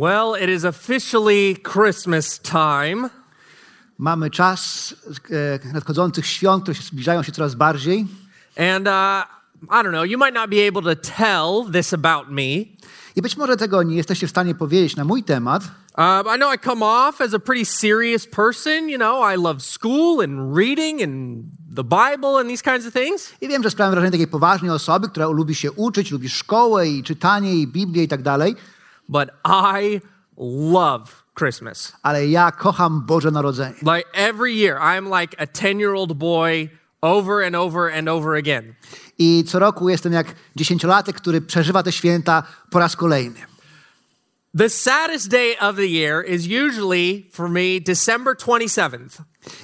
Well, 0.00 0.34
it 0.34 0.48
is 0.48 0.64
officially 0.64 1.56
Christmas 1.62 2.38
time. 2.38 3.10
Mamy 3.98 4.30
czas 4.30 4.94
e, 5.30 5.72
nadchodzących 5.72 6.26
świąt, 6.26 6.62
które 6.62 6.74
się 6.74 6.82
zbliżają 6.82 7.22
się 7.22 7.32
coraz 7.32 7.54
bardziej. 7.54 8.06
And 8.56 8.88
uh, 8.88 9.24
I 9.62 9.84
don't 9.84 9.90
know, 9.90 10.06
you 10.06 10.18
might 10.18 10.34
not 10.34 10.50
be 10.50 10.68
able 10.68 10.82
to 10.94 11.02
tell 11.16 11.72
this 11.72 11.92
about 11.92 12.30
me. 12.30 12.64
I 13.16 13.22
być 13.22 13.36
może 13.36 13.56
tego 13.56 13.82
nie 13.82 13.96
jesteście 13.96 14.26
w 14.26 14.30
stanie 14.30 14.54
powiedzieć 14.54 14.96
na 14.96 15.04
mój 15.04 15.22
temat, 15.22 15.62
Um, 15.98 16.26
I 16.34 16.38
know 16.38 16.54
I 16.54 16.58
come 16.58 16.84
off 16.86 17.20
as 17.20 17.34
a 17.34 17.38
pretty 17.38 17.64
serious 17.64 18.26
person. 18.26 18.88
You 18.88 18.98
know, 18.98 19.34
I 19.34 19.36
love 19.36 19.62
school 19.62 20.24
and 20.24 20.56
reading 20.56 21.02
and 21.02 21.44
the 21.76 21.84
Bible 21.84 22.38
and 22.38 22.48
these 22.48 22.62
kinds 22.62 22.86
of 22.86 22.92
things. 22.92 23.32
I 23.40 23.48
wiem, 23.48 23.62
że 23.62 23.70
sprawiam 23.70 23.92
wrażenie 23.92 24.10
takiej 24.10 24.26
poważnej 24.26 24.70
osoby, 24.70 25.08
która 25.08 25.26
lubi 25.26 25.54
się 25.54 25.72
uczyć, 25.72 26.10
lubi 26.10 26.28
szkołę 26.28 26.88
i 26.88 27.02
czytanie 27.02 27.54
i 27.54 27.66
Biblię 27.66 28.02
i 28.02 28.08
tak 28.08 28.22
dalej, 28.22 28.56
But 29.10 29.30
I 29.44 30.00
love 30.36 31.24
Christmas. 31.34 31.92
ale 32.02 32.26
ja 32.26 32.52
kocham 32.52 33.06
Boże 33.06 33.30
Narodzenie. 33.30 33.74
Like 33.82 34.06
every 34.14 34.54
year, 34.54 34.78
I'm 34.78 35.20
like 35.20 35.36
a 35.38 35.46
10 35.46 35.80
year 35.80 35.94
old 35.94 36.18
boy 36.18 36.70
over 37.02 37.46
and 37.46 37.56
over 37.56 37.92
and 37.92 38.08
over 38.08 38.34
again. 38.34 38.74
I 39.18 39.44
co 39.44 39.58
roku 39.58 39.88
jestem 39.88 40.12
jak 40.12 40.26
dziesięciolatek, 40.56 41.16
który 41.16 41.40
przeżywa 41.40 41.82
te 41.82 41.92
święta 41.92 42.42
po 42.70 42.78
raz 42.78 42.96
kolejny. 42.96 43.40
The 44.58 44.70
saddest 44.70 45.28
day 45.28 45.56
of 45.60 45.76
the 45.76 45.86
year 45.86 46.24
is 46.24 46.46
usually 46.46 47.28
for 47.32 47.48
me 47.48 47.80
December 47.80 48.34
27th. 48.36 49.22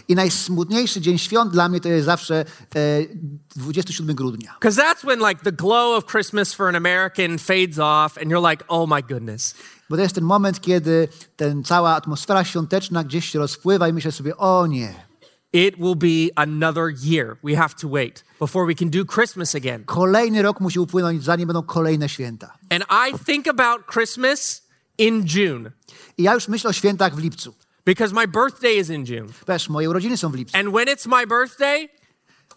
I 0.09 0.15
najsmutniejszy 0.15 1.01
dzień 1.01 1.19
świąt 1.19 1.53
dla 1.53 1.69
mnie 1.69 1.81
to 1.81 1.89
jest 1.89 2.07
zawsze 2.07 2.45
e, 2.77 3.07
27 3.57 4.17
grudnia. 4.17 4.55
Because 4.61 4.83
that's 4.83 5.05
when 5.05 5.29
like 5.29 5.45
the 5.45 5.53
glow 5.53 5.99
of 5.99 6.11
Christmas 6.11 6.55
for 6.55 6.69
an 6.69 6.77
American 6.77 7.39
fades 7.39 7.79
off 7.79 8.19
and 8.19 8.27
you're 8.27 8.51
like, 8.51 8.65
oh 8.69 8.95
my 8.95 9.03
goodness. 9.03 9.55
Bo 9.91 9.97
to 9.97 10.03
jest 10.03 10.15
ten 10.15 10.25
moment, 10.25 10.61
kiedy 10.61 11.09
ten 11.37 11.65
cała 11.65 11.95
atmosfera 11.95 12.45
świąteczna 12.45 13.05
gdzieś 13.05 13.31
się 13.31 13.39
rozpływa 13.39 13.89
i 13.89 13.93
myślę 13.93 14.13
sobie, 14.13 14.37
o 14.37 14.67
nie, 14.67 15.07
It 15.53 15.79
will 15.79 15.95
be 15.95 16.31
another 16.37 16.91
year. 16.91 17.39
We 17.45 17.57
have 17.57 17.75
to 17.81 17.89
wait 17.89 18.25
before 18.41 18.67
we 18.67 18.75
can 18.75 18.91
do 18.91 19.05
Christmas 19.05 19.55
again. 19.55 19.85
kolejny 19.85 20.43
rok 20.43 20.61
musi 20.61 20.79
upłynąć, 20.79 21.25
zanim 21.25 21.47
będą 21.47 21.63
kolejne 21.63 22.09
święta. 22.09 22.59
And 22.71 22.85
I 22.91 23.19
think 23.25 23.49
about 23.49 23.87
Christmas 23.93 24.63
in 24.99 25.25
June 25.35 25.71
I 26.19 26.23
ja 26.23 26.35
już 26.35 26.49
myślę 26.49 26.71
o 26.71 26.73
świętach 26.73 27.15
w 27.15 27.19
lipcu. 27.19 27.55
Because 27.87 28.15
my 28.15 28.27
birthday 28.27 28.77
is 28.79 28.91
in 28.91 29.05
June. 29.07 29.27
Wiesz, 29.49 29.69
moje 29.69 29.91
urodziny 29.91 30.17
są 30.17 30.31
w 30.31 30.35
lipcu. 30.35 30.59
And 30.59 30.69
when 30.75 30.87
it's 30.89 31.07
my 31.09 31.27
birthday, 31.27 31.89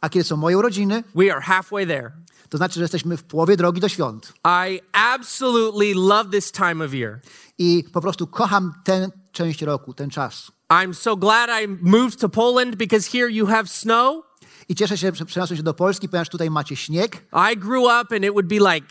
A 0.02 0.10
kiedy 0.10 0.24
są 0.24 0.38
moje 0.38 0.58
urodziny, 0.58 1.04
we 1.16 1.32
are 1.32 1.42
halfway 1.42 1.88
there. 1.88 2.12
to 2.50 2.58
znaczy, 2.58 2.74
że 2.76 2.82
jesteśmy 2.82 3.18
w 3.18 3.24
połowie 3.24 3.58
drogi 3.58 3.82
do 3.82 3.90
świąt. 3.90 4.34
I 4.46 4.80
absolutely 4.94 5.94
love 5.96 6.30
this 6.32 6.52
time 6.52 6.86
of 6.86 6.94
year. 6.94 7.20
I 7.58 7.84
po 7.94 8.02
prostu 8.02 8.28
kocham 8.28 8.74
tę 8.84 9.10
część 9.32 9.62
roku, 9.62 9.94
ten 9.94 10.10
czas. 10.10 10.52
I'm 10.70 10.94
so 10.94 11.18
glad 11.18 11.50
I 11.64 11.68
moved 11.82 12.20
to 12.20 12.30
Poland 12.30 12.76
because 12.76 13.10
here 13.12 13.32
you 13.32 13.46
have 13.48 13.68
snow. 13.68 14.24
I 14.70 14.76
cieszę 14.76 14.98
się, 14.98 15.12
że 15.16 15.26
przeniosłem 15.26 15.58
się 15.58 15.64
do 15.64 15.74
Polski, 15.74 16.10
ponieważ 16.10 16.30
tutaj 16.30 16.50
macie 16.50 16.76
śnieg. 16.76 17.26
I 17.54 17.58
grew 17.58 17.84
up 17.84 18.16
and 18.16 18.26
it 18.26 18.32
would 18.32 18.48
be 18.48 18.56
like 18.76 18.88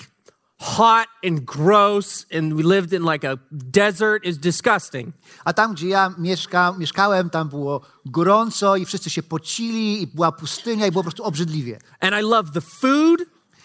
hot 0.61 1.09
and 1.25 1.45
gross, 1.45 2.27
and 2.33 2.55
we 2.57 2.63
lived 2.63 2.93
in 2.93 3.05
like 3.05 3.25
a 3.25 3.39
desert. 3.53 4.25
It's 4.25 4.39
disgusting. 4.39 5.13
A 5.45 5.53
tam, 5.53 5.75
gdzie 5.75 5.89
ja 5.89 6.15
mieszka, 6.19 6.75
mieszkałem, 6.79 7.31
tam 7.31 7.49
było 7.49 7.81
gorąco 8.07 8.77
i 8.77 8.85
wszyscy 8.85 9.11
się 9.11 9.23
pocili 9.23 10.03
i 10.03 10.07
była 10.07 10.33
pustynia 10.33 10.87
i 10.87 10.91
było 10.91 11.03
po 11.03 11.11
prostu 11.11 11.25
obrzydliwie. 11.25 11.79
And 12.01 12.13
I 12.21 12.23
love 12.23 12.53
the 12.53 12.61
food, 12.61 13.21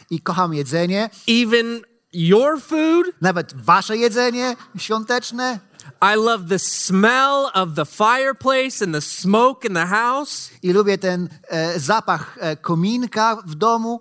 I 0.09 0.19
kocham 0.19 0.53
jedzenie, 0.53 1.09
even 1.27 1.81
your 2.13 2.61
food. 2.61 3.05
nawet 3.21 3.53
wasze 3.53 3.97
jedzenie 3.97 4.55
świąteczne. 4.77 5.59
I 6.01 6.16
love 6.16 6.47
the 6.49 6.59
smell 6.59 7.51
of 7.53 7.75
the 7.75 7.85
fireplace 7.85 8.81
and 8.81 8.94
the 8.94 9.01
smoke 9.01 9.67
in 9.67 9.73
the 9.73 9.85
house. 9.85 10.51
I 10.63 10.73
lubię 10.73 10.97
ten 10.97 11.29
e, 11.49 11.79
zapach 11.79 12.38
e, 12.39 12.55
kominka 12.55 13.44
w 13.45 13.55
domu. 13.55 13.99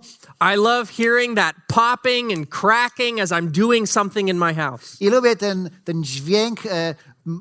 I 0.53 0.55
love 0.55 0.89
hearing 0.89 1.35
that 1.35 1.55
popping 1.67 2.33
and 2.33 2.49
cracking 2.49 3.19
as 3.19 3.31
I'm 3.31 3.51
doing 3.51 3.89
something 3.89 4.29
in 4.29 4.37
my 4.37 4.53
house. 4.53 4.97
I 4.99 5.09
lubię 5.09 5.35
ten, 5.35 5.69
ten 5.83 6.03
dźwięk 6.03 6.65
e, 6.65 6.95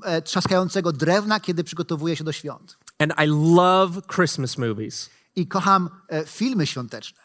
e, 0.05 0.23
trzaskającego 0.23 0.93
drewna, 0.93 1.41
kiedy 1.41 1.65
przygotowuję 1.65 2.17
się 2.17 2.25
do 2.25 2.33
świąt. 2.33 2.79
And 2.99 3.13
I 3.13 3.27
love 3.57 4.03
Christmas 4.17 4.59
movies. 4.59 5.11
I 5.37 5.47
kocham 5.47 5.91
e, 6.09 6.25
filmy 6.27 6.67
świąteczne. 6.67 7.22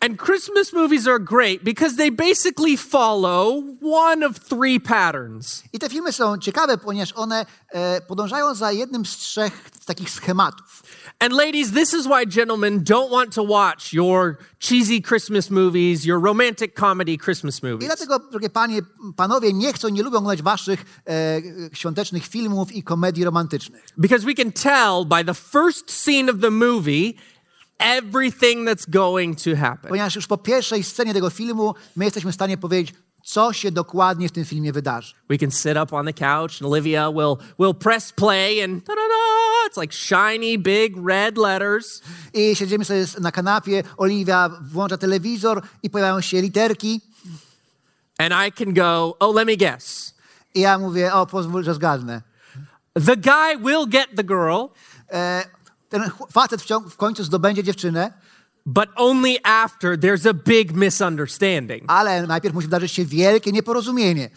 And 0.00 0.18
Christmas 0.18 0.72
movies 0.72 1.06
are 1.08 1.18
great 1.18 1.64
because 1.64 1.96
they 1.96 2.10
basically 2.10 2.76
follow 2.76 3.62
one 3.80 4.22
of 4.22 4.36
three 4.36 4.78
patterns. 4.78 5.62
I 5.72 5.78
te 5.78 5.88
filmy 5.88 6.12
są 6.12 6.38
ciekawe, 6.38 6.78
ponieważ 6.78 7.12
one 7.12 7.46
e, 7.72 8.00
podążają 8.00 8.54
za 8.54 8.72
jednym 8.72 9.06
z 9.06 9.16
trzech 9.16 9.70
takich 9.86 10.10
schematów. 10.10 10.82
And 11.20 11.32
ladies, 11.32 11.72
this 11.72 11.94
is 11.94 12.06
why 12.06 12.26
gentlemen 12.26 12.84
don't 12.84 13.10
want 13.10 13.34
to 13.34 13.42
watch 13.42 13.92
your 13.92 14.38
cheesy 14.58 15.00
Christmas 15.00 15.50
movies, 15.50 16.04
your 16.04 16.20
romantic 16.20 16.74
comedy 16.74 17.16
Christmas 17.16 17.62
I 17.62 17.66
movies. 17.66 17.86
dlatego, 17.86 18.18
drogie 18.18 18.50
panie, 18.50 18.80
panowie, 19.16 19.52
nie 19.52 19.72
chcą, 19.72 19.88
nie 19.88 20.02
lubią 20.02 20.18
oglądać 20.18 20.42
waszych 20.42 20.84
e, 21.08 21.42
świątecznych 21.72 22.26
filmów 22.26 22.72
i 22.72 22.82
komedii 22.82 23.24
romantycznych. 23.24 23.84
Because 23.98 24.26
we 24.26 24.34
can 24.34 24.52
tell 24.52 25.04
by 25.06 25.24
the 25.24 25.34
first 25.34 25.90
scene 25.90 26.32
of 26.32 26.40
the 26.40 26.50
movie 26.50 27.12
everything 27.78 28.68
that's 28.68 28.90
going 28.90 29.42
to 29.44 29.56
happen. 29.56 29.88
Ponieważ 29.88 30.16
już 30.16 30.26
po 30.26 30.38
pierwszej 30.38 30.84
scenie 30.84 31.14
tego 31.14 31.30
filmu 31.30 31.74
my 31.96 32.04
jesteśmy 32.04 32.32
w 32.32 32.34
stanie 32.34 32.58
powiedzieć, 32.58 32.94
co 33.24 33.52
się 33.52 33.70
dokładnie 33.72 34.28
w 34.28 34.32
tym 34.32 34.44
filmie 34.44 34.72
wydarzy. 34.72 35.14
We 35.30 35.38
can 35.38 35.50
sit 35.50 35.76
up 35.82 35.96
on 35.96 36.06
the 36.06 36.12
couch 36.12 36.62
and 36.62 36.72
Olivia 36.72 37.10
will 37.10 37.36
will 37.58 37.74
press 37.74 38.12
play 38.12 38.62
and 38.64 38.84
ta-da-da, 38.84 39.68
it's 39.68 39.80
like 39.80 39.94
shiny 39.94 40.58
big 40.58 41.06
red 41.06 41.38
letters. 41.38 42.02
I 42.34 42.56
siedzimy 42.56 42.84
sobie 42.84 43.06
na 43.20 43.32
kanapie, 43.32 43.82
Oliwia 43.96 44.50
włącza 44.72 44.96
telewizor 44.98 45.62
i 45.82 45.90
pojawiają 45.90 46.20
się 46.20 46.42
literki. 46.42 47.00
And 48.18 48.32
I 48.48 48.52
can 48.52 48.74
go, 48.74 49.16
"Oh, 49.18 49.34
let 49.36 49.46
me 49.46 49.56
guess. 49.56 50.14
I 50.54 50.60
ja 50.60 50.78
mówię, 50.78 51.14
o, 51.14 51.26
pozwól, 51.26 51.64
że 51.64 51.74
zgadnę. 51.74 52.22
The 53.06 53.16
guy 53.16 53.58
will 53.64 53.86
get 53.88 54.06
the 54.16 54.24
girl, 54.24 54.66
E, 55.12 55.44
ten 55.88 56.10
facet 56.32 56.62
w, 56.90 56.96
końcu 56.96 57.24
zdobędzie 57.24 57.64
dziewczynę, 57.64 58.12
but 58.66 58.88
only 58.96 59.36
after 59.44 59.98
there's 59.98 60.28
a 60.30 60.34
big 60.34 60.72
misunderstanding. 60.72 61.84
ale 61.86 62.26
najpierw 62.26 62.54
musi 62.54 62.66
wydarzyć 62.66 62.92
się 62.92 63.04
wielkie 63.04 63.52
nieporozumienie. 63.52 64.30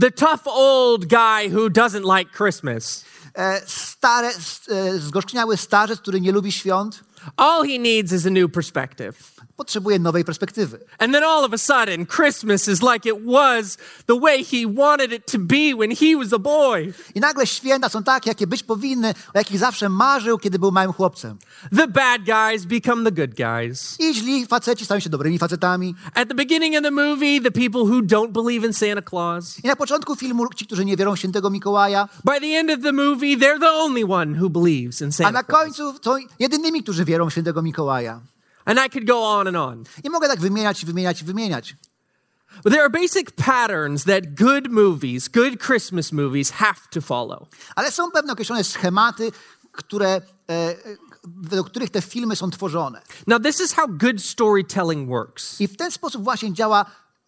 The 0.00 0.10
tough 0.10 0.46
old 0.46 1.06
guy 1.06 1.48
who 1.48 1.68
doesn't 1.68 2.18
like 2.18 2.30
Christmas. 2.36 3.04
E, 3.34 3.62
stare, 3.66 4.28
e, 4.68 4.98
zgorzkniały 4.98 5.56
starzec, 5.56 6.00
który 6.00 6.20
nie 6.20 6.32
lubi 6.32 6.52
świąt, 6.52 7.04
All 7.36 7.64
he 7.64 7.78
needs 7.78 8.12
is 8.12 8.26
a 8.26 8.30
new 8.30 8.52
perspective. 8.52 9.35
Potrzebuje 9.56 9.98
nowej 9.98 10.24
perspektywy. 10.24 10.78
And 10.98 11.12
then 11.12 11.24
all 11.24 11.44
of 11.44 11.52
a 11.52 11.58
sudden, 11.58 12.06
Christmas 12.06 12.68
is 12.68 12.82
like 12.82 13.08
it 13.08 13.16
was 13.24 13.78
the 14.06 14.18
way 14.20 14.44
he 14.44 14.66
wanted 14.74 15.12
it 15.12 15.32
to 15.32 15.38
be 15.38 15.74
when 15.78 15.90
he 15.90 16.16
was 16.16 16.32
a 16.32 16.38
boy. 16.38 16.92
I 17.14 17.20
nagle 17.20 17.46
święta 17.46 17.88
są 17.88 18.02
takie, 18.02 18.30
jakie 18.30 18.46
być 18.46 18.62
powinny, 18.62 19.14
o 19.34 19.38
jakich 19.38 19.58
zawsze 19.58 19.88
marzył, 19.88 20.38
kiedy 20.38 20.58
był 20.58 20.72
małym 20.72 20.92
chłopcem. 20.92 21.38
The 21.76 21.86
bad 21.86 22.20
guys 22.24 22.64
become 22.64 23.10
the 23.10 23.12
good 23.12 23.36
guys. 23.36 23.96
I 24.00 24.14
źli 24.14 24.46
faceci 24.46 24.84
stają 24.84 25.00
się 25.00 25.10
dobrymi 25.10 25.38
facetami. 25.38 25.94
At 26.14 26.28
the 26.28 26.34
beginning 26.34 26.76
of 26.76 26.82
the 26.82 26.90
movie, 26.90 27.40
the 27.40 27.50
people 27.50 27.80
who 27.80 28.02
don't 28.02 28.32
believe 28.32 28.66
in 28.66 28.72
Santa 28.72 29.02
Claus. 29.10 29.64
I 29.64 29.66
na 29.66 29.76
początku 29.76 30.16
filmu 30.16 30.48
ci, 30.54 30.66
którzy 30.66 30.84
nie 30.84 30.96
wierzą 30.96 31.16
w 31.16 31.18
świętego 31.18 31.50
Mikołaja, 31.50 32.08
By 32.24 32.40
the 32.40 32.46
end 32.46 32.70
of 32.70 32.80
the 32.82 32.92
movie, 32.92 33.36
they're 33.36 33.60
the 33.60 33.72
only 33.72 34.04
one 34.08 34.40
who 34.40 34.50
believes 34.50 35.00
in 35.00 35.08
a 35.08 35.12
Santa 35.12 35.32
na 35.32 35.42
Claus. 35.44 35.62
końcu 35.62 35.94
są 36.02 36.16
jedynymi, 36.38 36.82
którzy 36.82 37.04
wierzą 37.04 37.30
w 37.30 37.32
świętego 37.32 37.62
Mikołaja. 37.62 38.20
And 38.66 38.78
I 38.78 38.88
could 38.88 39.06
go 39.06 39.22
on 39.22 39.46
and 39.46 39.56
on. 39.56 39.84
I 40.04 40.10
mogę 40.10 40.28
tak 40.28 40.40
wymieniać, 40.40 40.84
wymieniać, 40.84 41.24
wymieniać. 41.24 41.76
But 42.62 42.72
there 42.72 42.82
are 42.82 42.90
basic 42.90 43.30
patterns 43.36 44.04
that 44.04 44.34
good 44.34 44.70
movies, 44.70 45.28
good 45.28 45.60
Christmas 45.60 46.12
movies 46.12 46.50
have 46.50 46.88
to 46.90 47.00
follow. 47.00 47.48
Ale 47.76 47.90
są 47.90 48.10
pewne 48.10 48.32
określone 48.32 48.64
schematy, 48.64 49.32
które, 49.72 50.20
e, 50.50 50.74
według 51.24 51.70
których 51.70 51.90
te 51.90 52.02
filmy 52.02 52.36
są 52.36 52.50
tworzone. 52.50 53.02
Now, 53.26 53.42
this 53.42 53.60
is 53.60 53.72
how 53.72 53.88
good 53.88 54.22
storytelling 54.22 55.08
works. 55.08 55.60
I 55.60 55.68
w 55.68 55.76
ten 55.76 55.90
sposób 55.90 56.24
właśnie 56.24 56.52
działa 56.52 56.84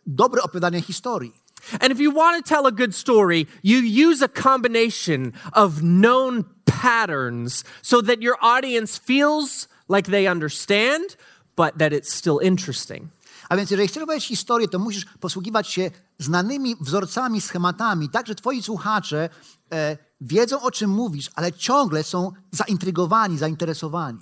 dobre 0.06 0.42
opowiadanie 0.42 0.82
historii. 0.82 1.32
And 1.80 1.92
if 1.92 2.00
you 2.00 2.12
want 2.12 2.44
to 2.44 2.54
tell 2.54 2.66
a 2.66 2.70
good 2.70 2.96
story, 2.96 3.46
you 3.62 4.08
use 4.10 4.22
a 4.22 4.28
combination 4.28 5.32
of 5.52 5.82
known 5.82 6.44
patterns 6.64 7.64
so 7.82 8.02
that 8.02 8.22
your 8.22 8.36
audience 8.40 8.98
feels 8.98 9.68
like 9.88 10.10
they 10.10 10.32
understand, 10.32 11.16
but 11.56 11.78
that 11.78 11.92
it's 11.92 12.14
still 12.14 12.38
interesting. 12.42 13.08
A 13.48 13.56
więc 13.56 13.70
jeżeli 13.70 13.88
chcesz 13.88 14.02
opowiedzieć 14.02 14.28
historię, 14.28 14.68
to 14.68 14.78
musisz 14.78 15.04
posługiwać 15.20 15.68
się 15.68 15.90
znanymi 16.18 16.76
wzorcami, 16.80 17.40
schematami, 17.40 18.08
tak, 18.08 18.26
że 18.26 18.34
twoi 18.34 18.62
słuchacze 18.62 19.28
e, 19.72 19.96
wiedzą, 20.20 20.62
o 20.62 20.70
czym 20.70 20.90
mówisz, 20.90 21.30
ale 21.34 21.52
ciągle 21.52 22.04
są 22.04 22.32
zaintrygowani, 22.50 23.38
zainteresowani. 23.38 24.18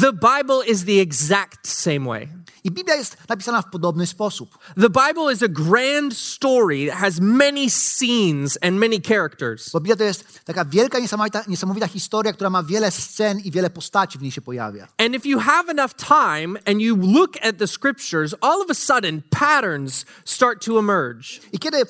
The 0.00 0.12
Bible 0.12 0.66
is 0.66 0.84
the 0.84 1.00
exact 1.00 1.68
same 1.68 2.00
way. 2.00 2.28
I 2.64 2.70
Biblia 2.70 2.94
jest 2.94 3.16
napisana 3.28 3.62
w 3.62 3.70
podobny 3.70 4.06
sposób. 4.06 4.58
The 4.74 4.90
Bible 4.90 5.32
is 5.32 5.42
a 5.42 5.48
grand 5.48 6.16
story 6.16 6.86
that 6.86 6.98
has 6.98 7.20
many 7.20 7.70
scenes 7.70 8.58
and 8.62 8.76
many 8.76 9.00
characters. 9.00 9.70
Bo 9.72 9.80
Biblia 9.80 9.96
to 9.96 10.04
jest 10.04 10.44
taka 10.44 10.64
wielka, 10.64 10.98
niesamowita, 10.98 11.44
niesamowita 11.48 11.88
historia, 11.88 12.32
która 12.32 12.50
ma 12.50 12.62
wiele 12.62 12.90
scen 12.90 13.40
i 13.40 13.50
wiele 13.50 13.70
postaci 13.70 14.18
w 14.18 14.22
niej 14.22 14.32
się 14.32 14.40
pojawia. 14.40 14.88
And 14.98 15.14
if 15.14 15.28
you 15.28 15.38
have 15.38 15.70
enough 15.70 15.94
time 15.94 16.58
and 16.66 16.80
you 16.80 16.96
look 16.96 17.36
at 17.42 17.58
the 17.58 17.66
scriptures, 17.66 18.34
all 18.40 18.62
of 18.62 18.70
a 18.70 18.74
sudden 18.74 19.22
patterns 19.30 20.04
start 20.24 20.64
to 20.64 20.78
emerge. 20.78 21.40
I 21.52 21.58
kiedy 21.58 21.82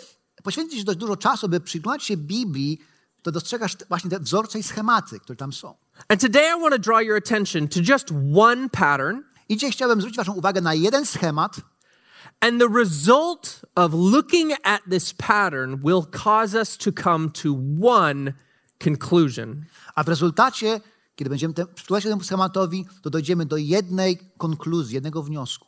poświęcisz 0.42 0.84
dość 0.84 0.98
dużo 0.98 1.16
czasu, 1.16 1.48
by 1.48 1.60
przyglądać 1.60 2.04
się 2.04 2.16
Biblii, 2.16 2.78
to 3.26 3.32
dostrzegasz 3.32 3.76
właśnie 3.88 4.10
te 4.10 4.20
wzorce 4.20 4.58
i 4.58 4.62
schematy, 4.62 5.20
które 5.20 5.36
tam 5.36 5.52
są. 5.52 5.74
And 6.08 6.20
today 6.20 6.42
I 6.58 6.60
want 6.60 6.74
to 6.74 6.78
draw 6.78 7.02
your 7.02 7.16
attention 7.16 7.68
to 7.68 7.80
just 7.88 8.12
one 8.36 8.68
pattern. 8.68 9.22
I 9.48 9.56
dzisiaj 9.56 9.72
chciałbym 9.72 10.00
zwrócić 10.00 10.16
waszą 10.16 10.34
uwagę 10.34 10.60
na 10.60 10.74
jeden 10.74 11.06
schemat, 11.06 11.60
And 12.40 12.60
the 12.60 12.68
result 12.68 13.60
of 13.74 13.92
looking 13.94 14.52
at 14.62 14.82
this 14.90 15.14
pattern 15.14 15.76
will 15.84 16.02
cause 16.24 16.58
us 16.58 16.76
to 16.76 16.92
come 17.02 17.30
to 17.30 17.48
one 17.82 18.32
conclusion. 18.84 19.64
a 19.94 20.04
w 20.04 20.08
rezultacie, 20.08 20.80
kiedy 21.16 21.30
będziemy 21.30 21.54
te, 21.54 21.66
przyglądać 21.66 22.04
się 22.04 22.10
temu 22.10 22.22
schematowi, 22.22 22.86
to 23.02 23.10
dojdziemy 23.10 23.46
do 23.46 23.56
jednej 23.56 24.18
konkluzji, 24.38 24.94
jednego 24.94 25.22
wniosku. 25.22 25.65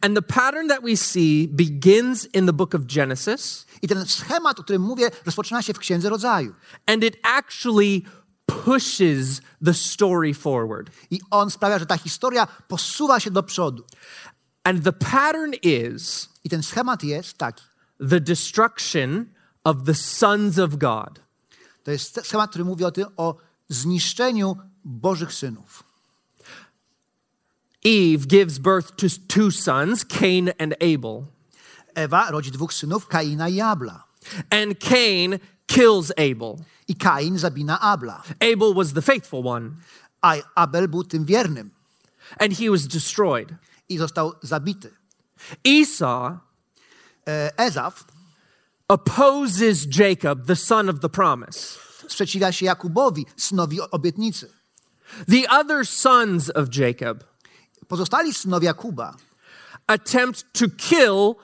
And 0.00 0.16
the 0.16 0.22
pattern 0.22 0.68
that 0.68 0.82
we 0.82 0.96
see 0.96 1.48
begins 1.48 2.24
in 2.34 2.46
the 2.46 2.52
book 2.52 2.74
of 2.74 2.82
Genesis, 2.86 3.66
I 3.82 3.88
ten 3.88 4.06
schemat, 4.06 4.60
o 4.60 4.62
którym 4.62 4.82
mówię, 4.82 5.10
rozpoczyna 5.26 5.62
się 5.62 5.74
w 5.74 5.78
Księdze 5.78 6.08
Rodzaju. 6.08 6.54
and 6.86 7.04
it 7.04 7.16
actually 7.22 8.02
pushes 8.46 9.40
the 9.64 9.74
story 9.74 10.34
forward. 10.34 10.90
I 11.10 11.20
on 11.30 11.50
sprawia, 11.50 11.78
że 11.78 11.86
ta 11.86 11.98
historia 11.98 12.46
posuwa 12.68 13.20
się 13.20 13.30
do 13.30 13.42
przodu. 13.42 13.84
And 14.64 14.84
the 14.84 14.92
pattern 14.92 15.52
is 15.62 16.28
I 16.44 16.48
ten 16.48 16.62
schemat 16.62 17.04
jest 17.04 17.38
taki. 17.38 17.64
the 18.10 18.20
destruction 18.20 19.26
of 19.64 19.76
the 19.84 19.94
sons 19.94 20.58
of 20.58 20.76
God. 20.76 21.20
To 21.84 21.90
jest 21.90 22.20
schemat, 22.26 22.50
który 22.50 22.64
mówi 22.64 22.84
o 22.84 22.90
tym, 22.90 23.06
o 23.16 23.36
zniszczeniu 23.68 24.56
Bożych 24.84 25.32
synów. 25.32 25.82
Eve 27.86 28.26
gives 28.26 28.58
birth 28.58 28.96
to 28.96 29.08
two 29.28 29.50
sons, 29.50 30.02
Cain 30.04 30.52
and 30.58 30.74
Abel. 30.80 31.28
Ewa 31.94 32.30
rodzi 32.30 32.50
dwóch 32.50 32.72
synów, 32.72 33.06
Kaina 33.08 33.48
i 33.48 33.60
Abla. 33.60 34.04
And 34.50 34.80
Cain 34.80 35.38
kills 35.68 36.10
Abel. 36.18 36.58
I 36.88 36.94
Kain 36.94 37.36
zabina 37.38 37.78
Abla. 37.80 38.22
Abel 38.40 38.74
was 38.74 38.92
the 38.92 39.02
faithful 39.02 39.42
one, 39.42 39.76
A 40.22 40.42
Abel 40.56 40.88
był 40.88 41.04
tym 41.04 41.24
wiernym 41.24 41.70
and 42.40 42.52
he 42.52 42.68
was 42.70 42.86
destroyed. 42.88 43.54
i 43.88 43.98
został 43.98 44.32
zabity. 44.42 44.90
Esau 45.64 46.38
E, 47.28 47.50
Ezaf 47.56 48.04
opposes 48.88 49.86
Jacob, 49.98 50.46
the 50.46 50.56
son 50.56 50.88
of 50.88 51.00
the 51.00 51.08
promise. 51.08 51.78
sprzeciwia 52.08 52.52
się 52.52 52.66
Jakubowi, 52.66 53.26
synowi 53.36 53.80
obietnicy. 53.90 54.46
The 55.28 55.48
other 55.50 55.84
sons 55.86 56.50
of 56.50 56.68
Jacob 56.76 57.24
Pozostali 57.88 58.34
synowie 58.34 58.66
Jakuba 58.66 59.14
attempt 59.88 60.44
to 60.52 60.68
kill 60.68 61.38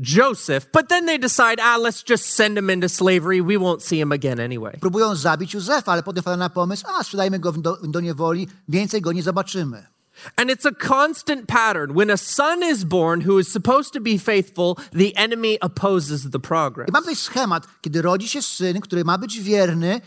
Joseph, 0.00 0.72
but 0.72 0.88
then 0.88 1.06
they 1.06 1.18
decide, 1.18 1.60
ah, 1.60 1.76
let's 1.78 2.02
just 2.02 2.26
send 2.34 2.56
him 2.56 2.70
into 2.70 2.88
slavery. 2.88 3.40
We 3.40 3.58
won't 3.58 3.82
see 3.82 4.00
him 4.00 4.12
again 4.12 4.40
anyway. 4.40 4.78
próbują 4.80 5.14
zabić 5.14 5.54
Józefa, 5.54 5.92
ale 5.92 6.02
potem 6.02 6.22
wpadają 6.22 6.38
na 6.38 6.50
pomysł, 6.50 6.86
a 6.88 7.04
sprzedajmy 7.04 7.38
go 7.38 7.52
do, 7.52 7.76
do 7.76 8.00
niewoli, 8.00 8.48
więcej 8.68 9.00
go 9.00 9.12
nie 9.12 9.22
zobaczymy. 9.22 9.86
And 10.36 10.50
it's 10.50 10.66
a 10.66 10.72
constant 10.72 11.46
pattern. 11.46 11.94
When 11.94 12.10
a 12.10 12.16
son 12.16 12.62
is 12.62 12.84
born 12.84 13.22
who 13.22 13.38
is 13.38 13.48
supposed 13.48 13.92
to 13.92 14.00
be 14.00 14.18
faithful, 14.18 14.76
the 14.92 15.16
enemy 15.16 15.58
opposes 15.60 16.30
the 16.30 16.38
progress. 16.38 16.88
I 16.88 16.92
mam 16.92 17.02
tutaj 17.02 17.16
schemat, 17.16 17.66
kiedy 17.80 18.02
rodzi 18.02 18.28
się 18.28 18.42
syn, 18.42 18.80
który 18.80 19.04
ma 19.04 19.18
być 19.18 19.40
wierny, 19.40 20.00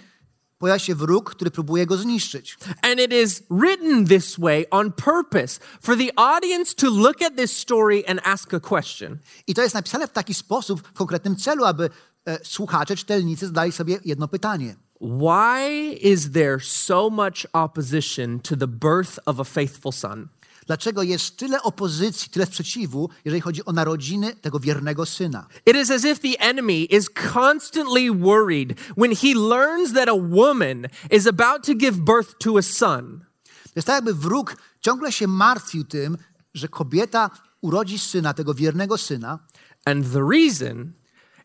pojawia 0.58 0.80
się 0.80 0.96
wróg, 0.96 1.32
który 1.32 1.52
próbuje 1.52 1.86
go 1.86 1.98
zniszczyć. 1.98 2.58
And 2.82 3.00
it 3.00 3.14
is 3.14 3.44
written 3.50 4.06
this 4.06 4.40
way 4.40 4.66
on 4.70 4.92
purpose 4.92 5.60
for 5.82 5.98
the 5.98 6.20
audience 6.20 6.76
to 6.76 6.90
look 6.90 7.22
at 7.22 7.36
this 7.36 7.58
story 7.58 8.04
and 8.08 8.22
ask 8.24 8.54
a 8.54 8.60
question. 8.60 9.18
I 9.48 9.54
to 9.54 9.62
jest 9.62 9.76
napisane 9.76 10.08
w 10.08 10.12
taki 10.12 10.34
sposób, 10.34 10.88
w 10.88 10.94
konkretnym 10.94 11.36
celu, 11.36 11.66
aby 11.66 11.90
e, 12.26 12.40
słuchacze, 12.44 12.96
czytelnicy 12.96 13.48
zadali 13.48 13.72
sobie 13.72 14.00
jedno 14.06 14.28
pytanie. 14.28 14.76
Why 15.02 15.94
is 16.02 16.32
there 16.32 16.60
so 16.60 17.10
much 17.10 17.46
opposition 17.54 18.40
to 18.40 18.56
the 18.56 18.68
birth 18.68 19.20
of 19.26 19.40
a 19.40 19.44
faithful 19.44 19.92
son? 19.92 20.28
Dlaczego 20.66 21.04
jest 21.04 21.38
tyle 21.38 21.62
opozycji, 21.62 22.30
tyle 22.30 22.46
sprzeciwu, 22.46 23.10
jeżeli 23.26 23.42
chodzi 23.42 23.66
o 23.66 23.72
narodziny 23.72 24.36
tego 24.36 24.60
wiernego 24.60 25.06
syna? 25.06 25.48
It 25.66 25.76
is 25.76 25.92
as 25.92 26.06
if 26.06 26.20
the 26.20 26.40
enemy 26.40 26.84
is 26.84 27.10
constantly 27.34 28.12
worried 28.12 28.80
when 28.98 29.16
he 29.16 29.36
learns 29.36 29.94
that 29.94 30.10
a 30.10 30.16
woman 30.16 30.88
is 31.12 31.28
about 31.28 31.66
to 31.66 31.74
give 31.74 31.92
birth 31.92 32.38
to 32.38 32.58
a 32.58 32.62
son. 32.62 33.26
To 33.46 33.72
jest 33.76 33.88
tak, 33.88 33.96
jakby 33.96 34.14
wróg 34.14 34.58
ciągle 34.82 35.12
się 35.12 35.28
martwił 35.28 35.84
tym, 35.84 36.18
że 36.54 36.68
kobieta 36.68 37.30
urodzi 37.62 38.00
syna, 38.00 38.34
tego 38.34 38.54
wiernego 38.54 38.98
syna, 38.98 39.40
And 39.86 40.14
the 40.14 40.22
reason 40.32 40.94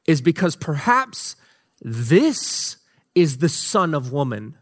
is 0.06 0.20
because 0.20 0.58
perhaps 0.58 1.36
this 2.08 2.76
is 3.14 3.38
the 3.38 3.48
son 3.48 3.94
of 3.94 4.12
woman. 4.12 4.52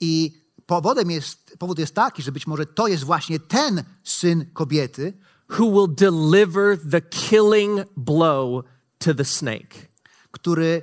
i 0.00 0.39
powodem 0.70 1.10
jest, 1.10 1.56
powód 1.58 1.78
jest 1.78 1.94
taki, 1.94 2.22
że 2.22 2.32
być 2.32 2.46
może 2.46 2.66
to 2.66 2.86
jest 2.86 3.04
właśnie 3.04 3.40
ten 3.40 3.84
syn 4.04 4.46
kobiety, 4.52 5.18
who 5.58 5.70
will 5.70 5.94
deliver 5.94 6.78
the 6.90 7.00
killing 7.00 7.80
blow 7.96 8.64
to 8.98 9.14
the 9.14 9.24
snake. 9.24 9.90
który 10.30 10.82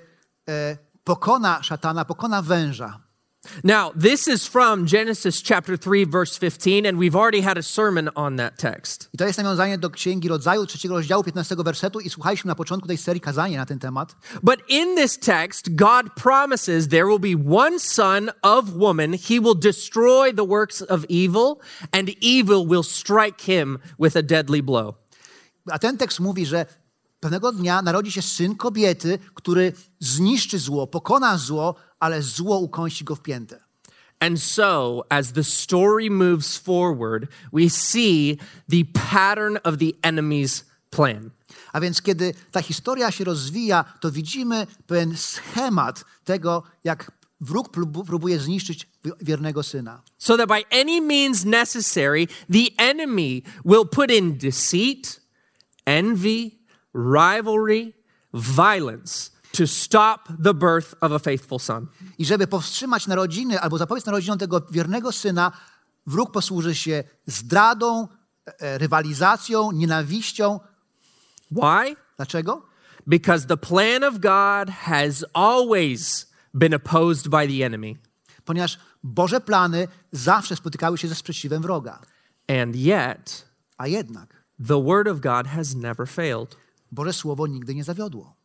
e, 0.49 0.77
pokona 1.03 1.63
szatana, 1.63 2.05
pokona 2.05 2.41
węża. 2.41 3.06
Now, 3.63 3.91
this 4.01 4.27
is 4.27 4.47
from 4.47 4.85
Genesis 4.85 5.41
chapter 5.41 5.77
3 5.77 6.05
verse 6.05 6.37
15 6.37 6.85
and 6.85 6.97
we've 6.97 7.15
already 7.15 7.41
had 7.41 7.57
a 7.57 7.63
sermon 7.63 8.09
on 8.15 8.37
that 8.37 8.57
text. 8.57 9.09
I 9.13 9.17
to 9.17 9.25
jest 9.25 9.37
nawiązanie 9.37 9.77
do 9.77 9.89
Księgi 9.89 10.27
Rodzaju, 10.27 10.65
trzeciego 10.65 10.95
rozdziału, 10.95 11.23
15 11.23 11.55
wersetu 11.55 11.99
i 11.99 12.09
słuchaliśmy 12.09 12.47
na 12.47 12.55
początku 12.55 12.87
tej 12.87 12.97
serii 12.97 13.21
kazanie 13.21 13.57
na 13.57 13.65
ten 13.65 13.79
temat. 13.79 14.15
But 14.43 14.59
in 14.69 14.95
this 14.95 15.19
text, 15.19 15.75
God 15.75 16.05
promises 16.15 16.87
there 16.87 17.05
will 17.05 17.19
be 17.19 17.55
one 17.57 17.79
son 17.79 18.31
of 18.41 18.65
woman. 18.75 19.13
He 19.13 19.39
will 19.39 19.59
destroy 19.59 20.33
the 20.33 20.45
works 20.45 20.81
of 20.81 21.05
evil 21.09 21.59
and 21.91 22.09
evil 22.21 22.67
will 22.67 22.83
strike 22.83 23.41
him 23.41 23.79
with 23.99 24.15
a 24.15 24.21
deadly 24.21 24.63
blow. 24.63 24.93
A 25.71 25.79
ten 25.79 25.97
tekst 25.97 26.19
mówi, 26.19 26.45
że 26.45 26.65
pewnego 27.19 27.51
dnia 27.51 27.81
narodzi 27.81 28.11
się 28.11 28.21
syn 28.21 28.55
kobiety, 28.55 29.19
który 29.33 29.73
zniszczy 29.99 30.59
zło, 30.59 30.87
pokona 30.87 31.37
zło, 31.37 31.75
ale 31.99 32.21
zło 32.21 32.59
ukąsi 32.59 33.03
go 33.03 33.15
w 33.15 33.21
piętę. 33.21 33.63
And 34.19 34.41
so, 34.41 35.03
as 35.09 35.33
the 35.33 35.43
story 35.43 36.09
moves 36.09 36.57
forward, 36.57 37.29
we 37.53 37.69
see 37.69 38.37
the 38.69 38.83
pattern 39.11 39.57
of 39.63 39.77
the 39.77 39.93
enemy's 40.01 40.63
plan. 40.89 41.29
A 41.73 41.79
więc 41.81 42.01
kiedy 42.01 42.33
ta 42.51 42.61
historia 42.61 43.11
się 43.11 43.23
rozwija, 43.23 43.85
to 43.99 44.11
widzimy 44.11 44.67
pewien 44.87 45.17
schemat 45.17 46.05
tego, 46.23 46.63
jak 46.83 47.11
wróg 47.41 47.69
prób- 47.69 48.05
próbuje 48.05 48.39
zniszczyć 48.39 48.89
wiernego 49.21 49.63
syna. 49.63 50.01
So 50.17 50.37
that 50.37 50.49
by 50.49 50.79
any 50.81 51.01
means 51.01 51.45
necessary, 51.45 52.27
the 52.27 52.83
enemy 52.83 53.41
will 53.65 53.85
put 53.91 54.11
in 54.11 54.37
deceit, 54.37 55.21
envy, 55.85 56.56
rivalry, 56.97 57.93
violence 58.33 59.31
to 59.51 59.67
stop 59.67 60.29
the 60.43 60.53
birth 60.53 60.95
of 61.01 61.11
a 61.11 61.19
faithful 61.19 61.59
son. 61.59 61.87
I 62.17 62.25
żeby 62.25 62.47
powstrzymać 62.47 63.07
narodziny 63.07 63.59
albo 63.59 63.77
zapobiec 63.77 64.05
narodzinom 64.05 64.37
tego 64.37 64.61
wiernego 64.71 65.11
syna, 65.11 65.51
wróg 66.07 66.31
posłuży 66.31 66.75
się 66.75 67.03
zdradą, 67.25 68.07
e, 68.59 68.77
rywalizacją, 68.77 69.71
nienawiścią. 69.71 70.59
Why? 71.51 71.95
Dlaczego? 72.17 72.65
Because 73.07 73.47
the 73.47 73.57
plan 73.57 74.03
of 74.03 74.19
God 74.19 74.69
has 74.69 75.25
always 75.33 76.27
been 76.53 76.73
opposed 76.73 77.29
by 77.29 77.47
the 77.47 77.65
enemy. 77.65 77.95
Ponieważ 78.45 78.79
Boże 79.03 79.41
plany 79.41 79.87
zawsze 80.11 80.55
spotykały 80.55 80.97
się 80.97 81.07
ze 81.07 81.15
sprzeciwem 81.15 81.61
wroga. 81.61 81.99
And 82.61 82.75
yet, 82.75 83.47
A 83.77 83.87
jednak 83.87 84.43
the 84.59 84.83
word 84.83 85.07
of 85.07 85.19
God 85.19 85.47
has 85.47 85.75
never 85.75 86.07
failed. 86.07 86.57
Boże 86.91 87.13
Słowo 87.13 87.47
nigdy 87.47 87.75
nie 87.75 87.83
zawiodło. 87.83 88.35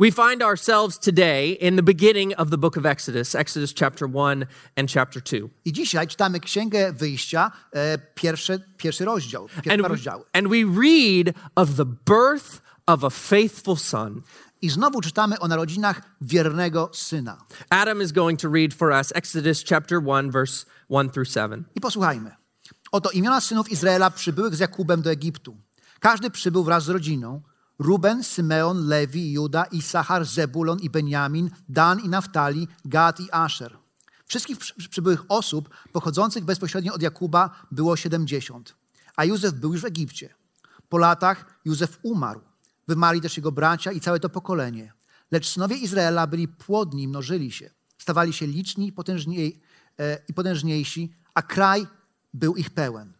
We 0.00 0.12
find 0.12 0.42
ourselves 0.42 0.98
today 0.98 1.52
in 1.60 1.76
the 1.76 1.82
beginning 1.82 2.32
of 2.36 2.50
the 2.50 2.58
book 2.58 2.76
of 2.76 2.84
Exodus, 2.86 3.34
Exodus 3.34 3.74
chapter 3.80 4.08
1 4.08 4.46
and 4.76 4.92
chapter 4.92 5.22
2. 5.22 5.48
I 5.64 5.72
dzisiaj 5.72 6.08
czytamy 6.08 6.40
Księgę 6.40 6.92
Wyjścia, 6.92 7.52
e, 7.72 7.98
pierwszy, 8.14 8.62
pierwszy 8.76 9.04
rozdział, 9.04 9.48
And 9.72 9.82
we, 9.82 9.88
rozdziały. 9.88 10.24
and 10.32 10.48
we 10.48 10.56
read 10.82 11.36
of 11.54 11.68
the 11.76 11.84
birth 11.84 12.60
of 12.86 13.04
a 13.04 13.10
faithful 13.10 13.76
son. 13.76 14.22
I 14.62 14.70
znowu 14.70 15.00
czytamy 15.00 15.38
o 15.38 15.48
narodzinach 15.48 16.02
wiernego 16.20 16.90
syna. 16.92 17.38
Adam 17.70 18.02
is 18.02 18.12
going 18.12 18.40
to 18.40 18.48
read 18.48 18.74
for 18.74 18.90
us 18.92 19.12
Exodus 19.14 19.64
chapter 19.68 20.02
1, 20.02 20.30
verse 20.30 20.66
1 20.88 21.10
through 21.10 21.28
7. 21.28 21.64
I 21.74 21.80
posłuchajmy. 21.80 22.30
Oto 22.92 23.10
imiona 23.10 23.40
synów 23.40 23.70
Izraela 23.70 24.10
przybyłych 24.10 24.54
z 24.56 24.58
Jakubem 24.58 25.02
do 25.02 25.10
Egiptu. 25.10 25.56
Każdy 26.00 26.30
przybył 26.30 26.64
wraz 26.64 26.84
z 26.84 26.88
rodziną. 26.88 27.42
Ruben, 27.78 28.24
Symeon, 28.24 28.86
Lewi, 28.88 29.32
Juda, 29.32 29.64
Isachar, 29.64 30.24
Zebulon 30.24 30.78
i 30.80 30.90
Benjamin, 30.90 31.50
Dan 31.68 32.00
i 32.00 32.08
Naftali, 32.08 32.68
Gad 32.84 33.20
i 33.20 33.28
Asher. 33.32 33.78
Wszystkich 34.26 34.58
przy- 34.58 34.88
przybyłych 34.88 35.22
osób 35.28 35.68
pochodzących 35.92 36.44
bezpośrednio 36.44 36.94
od 36.94 37.02
Jakuba 37.02 37.50
było 37.70 37.96
70, 37.96 38.74
a 39.16 39.24
Józef 39.24 39.52
był 39.54 39.72
już 39.72 39.82
w 39.82 39.84
Egipcie. 39.84 40.34
Po 40.88 40.98
latach 40.98 41.60
Józef 41.64 41.98
umarł. 42.02 42.40
Wymarli 42.88 43.20
też 43.20 43.36
jego 43.36 43.52
bracia 43.52 43.92
i 43.92 44.00
całe 44.00 44.20
to 44.20 44.28
pokolenie. 44.28 44.92
Lecz 45.30 45.48
synowie 45.48 45.76
Izraela 45.76 46.26
byli 46.26 46.48
płodni 46.48 47.08
mnożyli 47.08 47.52
się. 47.52 47.70
Stawali 47.98 48.32
się 48.32 48.46
liczni 48.46 48.88
i, 48.88 48.92
potężniej, 48.92 49.60
e, 49.98 50.18
i 50.28 50.34
potężniejsi, 50.34 51.12
a 51.34 51.42
kraj 51.42 51.86
był 52.34 52.56
ich 52.56 52.70
pełen. 52.70 53.12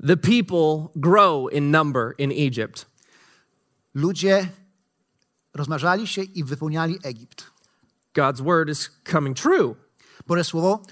The 0.00 0.16
people 0.16 0.90
grow 0.96 1.48
in 1.48 1.70
number 1.70 2.14
in 2.18 2.32
Egypt. 2.32 2.86
Ludzie 3.94 4.48
rozmnażali 5.54 6.06
się 6.06 6.22
i 6.22 6.44
wypełniali 6.44 6.98
Egipt. 7.02 7.50
God's 8.14 8.40
word 8.40 8.68
is 8.68 8.90
coming 9.04 9.36
true. 9.36 9.74
Boże 10.26 10.44
Słowo 10.44 10.82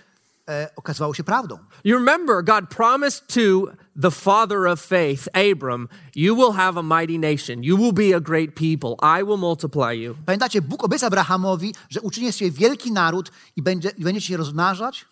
e, 0.49 0.71
okazywało 0.77 1.15
się 1.15 1.25
prawdą. 1.25 1.59
You 1.85 1.99
remember, 1.99 2.45
God 2.45 2.69
promised 2.69 3.27
to 3.27 3.73
the 4.03 4.11
father 4.11 4.67
of 4.67 4.81
faith, 4.81 5.29
Abram, 5.35 5.89
you 6.15 6.37
will 6.37 6.53
have 6.53 6.79
a 6.79 6.83
mighty 6.83 7.19
nation. 7.19 7.65
You 7.65 7.77
will 7.77 7.93
be 7.93 8.17
a 8.17 8.21
great 8.21 8.55
people. 8.55 8.97
I 9.19 9.25
will 9.25 9.39
multiply 9.39 9.93
you. 9.93 10.17
Pamiętacie, 10.27 10.63
Bóg 10.63 10.85
obiecał 10.85 11.07
Abrahamowi, 11.07 11.75
że 11.91 12.01
uczyni 12.01 12.33
z 12.33 12.37
siebie 12.37 12.51
wielki 12.51 12.93
naród 12.93 13.31
i, 13.57 13.63
będzie, 13.63 13.91
i 13.99 14.05
będziecie 14.05 14.27
się 14.27 14.37
rozmnażać. 14.37 15.07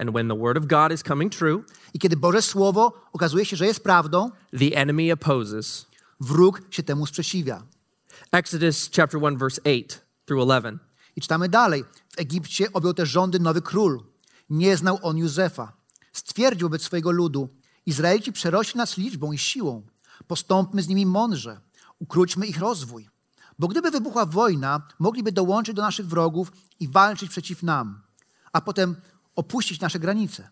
And 0.00 0.10
when 0.14 0.28
the 0.28 0.36
word 0.36 0.56
of 0.56 0.66
God 0.66 0.92
is 0.92 1.02
coming 1.02 1.32
true, 1.32 1.64
I 1.94 1.98
kiedy 1.98 2.16
Boże 2.16 2.42
Słowo 2.42 2.92
okazuje 3.12 3.44
się, 3.44 3.56
że 3.56 3.66
jest 3.66 3.82
prawdą, 3.82 4.30
the 4.58 4.76
enemy 4.76 5.12
opposes. 5.12 5.86
wróg 6.20 6.62
się 6.70 6.82
temu 6.82 7.06
sprzeciwia. 7.06 7.62
Exodus 8.32 8.90
chapter 8.96 9.20
1 9.20 9.38
verse 9.38 9.60
8 9.64 9.84
through 10.26 10.40
11. 10.40 10.78
I 11.16 11.20
czytamy 11.20 11.48
dalej. 11.48 11.84
W 11.84 12.18
Egipcie 12.18 12.72
objął 12.72 12.94
te 12.94 13.06
rządy 13.06 13.38
nowy 13.40 13.62
król. 13.62 14.02
Nie 14.50 14.76
znał 14.76 14.98
on 15.02 15.16
Józefa. 15.16 15.72
Stwierdził 16.12 16.68
wobec 16.68 16.82
swojego 16.82 17.10
ludu: 17.10 17.48
Izraelici 17.86 18.32
przerośli 18.32 18.78
nas 18.78 18.96
liczbą 18.96 19.32
i 19.32 19.38
siłą. 19.38 19.82
Postąpmy 20.26 20.82
z 20.82 20.88
nimi 20.88 21.06
mądrze. 21.06 21.60
Ukróćmy 21.98 22.46
ich 22.46 22.58
rozwój. 22.58 23.08
Bo 23.58 23.68
gdyby 23.68 23.90
wybuchła 23.90 24.26
wojna, 24.26 24.82
mogliby 24.98 25.32
dołączyć 25.32 25.74
do 25.76 25.82
naszych 25.82 26.06
wrogów 26.06 26.52
i 26.80 26.88
walczyć 26.88 27.30
przeciw 27.30 27.62
nam, 27.62 28.02
a 28.52 28.60
potem 28.60 28.96
opuścić 29.36 29.80
nasze 29.80 29.98
granice. 29.98 30.48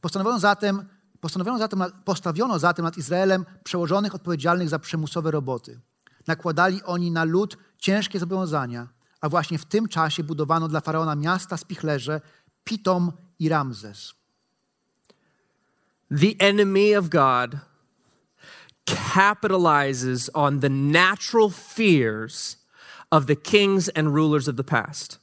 Postanowiono 0.00 0.38
zatem, 0.38 0.88
postanowiono 1.20 1.58
zatem, 1.58 1.82
postawiono 2.04 2.58
zatem 2.58 2.84
nad 2.84 2.98
Izraelem 2.98 3.46
przełożonych 3.64 4.14
odpowiedzialnych 4.14 4.68
za 4.68 4.78
przymusowe 4.78 5.30
roboty. 5.30 5.80
Nakładali 6.26 6.82
oni 6.82 7.10
na 7.10 7.24
lud 7.24 7.56
ciężkie 7.78 8.18
zobowiązania, 8.18 8.88
a 9.20 9.28
właśnie 9.28 9.58
w 9.58 9.64
tym 9.64 9.88
czasie 9.88 10.24
budowano 10.24 10.68
dla 10.68 10.80
faraona 10.80 11.14
miasta 11.14 11.56
spichlerze 11.56 12.20
Pitom 12.64 13.12
i 13.38 13.48
Ramzes. 13.48 14.14
The 16.10 16.34
enemy 16.38 16.98
of 16.98 17.08
God 17.08 17.56
capitalizes 19.14 20.30
on 20.34 20.60
the 20.60 20.68
natural 20.68 21.50
fears 21.50 22.58
of 23.10 23.26
the 23.26 23.36
kings 23.36 23.90
and 23.94 24.08
rulers 24.08 24.48
of 24.48 24.56
the 24.56 24.64
past. 24.64 25.20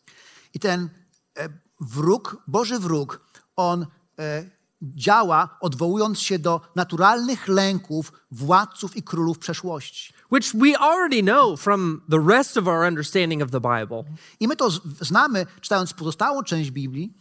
I 0.53 0.59
ten 0.59 0.89
e, 1.35 1.49
wróg, 1.79 2.37
Boży 2.47 2.79
wróg, 2.79 3.21
on 3.55 3.85
e, 4.19 4.45
działa 4.81 5.57
odwołując 5.61 6.19
się 6.19 6.39
do 6.39 6.61
naturalnych 6.75 7.47
lęków 7.47 8.11
władców 8.31 8.97
i 8.97 9.03
królów 9.03 9.39
przeszłości. 9.39 10.13
which 10.31 10.53
we 10.53 10.79
already 10.79 11.21
know 11.21 11.61
from 11.61 12.01
the 12.09 12.19
rest 12.27 12.57
of 12.57 12.67
our 12.67 12.87
understanding 12.87 13.41
of 13.41 13.51
the 13.51 13.61
Bible. 13.61 14.03
I 14.39 14.47
my 14.47 14.55
to 14.55 14.69
znamy, 15.01 15.45
czytając 15.61 15.93
pozostałą 15.93 16.43
część 16.43 16.71
Biblii, 16.71 17.13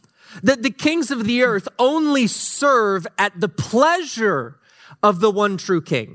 That 0.47 0.63
the 0.63 0.71
kings 0.71 1.11
of 1.11 1.25
the 1.25 1.45
earth 1.45 1.69
only 1.79 2.29
serve 2.29 3.07
at 3.17 3.33
the 3.41 3.49
pleasure 3.49 4.55
of 5.03 5.21
the 5.21 5.29
one 5.29 5.57
true 5.57 5.83
king. 5.83 6.11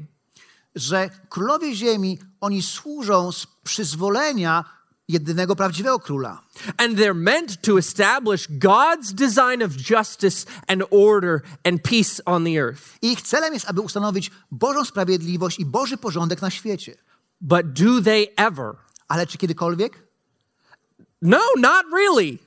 że 0.75 1.10
królowie 1.29 1.75
ziemi, 1.75 2.19
oni 2.41 2.62
służą 2.62 3.31
z 3.31 3.48
przyzwolenia 3.63 4.65
jedynego 5.12 5.56
prawdziwego 5.56 6.00
króla. 6.00 6.41
And 6.77 6.98
they're 6.98 7.13
meant 7.13 7.62
to 7.62 7.77
establish 7.77 8.48
God's 8.50 9.13
design 9.13 9.63
of 9.63 9.72
justice 9.72 10.46
and 10.68 10.84
order 10.89 11.41
and 11.63 11.84
peace 11.84 12.22
on 12.25 12.44
the 12.44 12.62
earth. 12.62 12.98
I 13.01 13.12
ich 13.12 13.22
celem 13.22 13.53
jest, 13.53 13.70
aby 13.70 13.82
ustanowić 13.82 14.32
Bożą 14.51 14.86
sprawiedliwość 14.86 15.60
i 15.60 15.65
Boży 15.65 15.98
porządek 15.98 16.41
na 16.41 16.50
świecie. 16.50 16.98
But 17.41 17.74
do 17.74 18.01
they 18.01 18.27
ever? 18.36 18.75
Ale 19.08 19.27
czy 19.27 19.38
kiedykolwiek? 19.38 20.03
No, 21.22 21.39
not 21.58 21.86
really. 21.94 22.38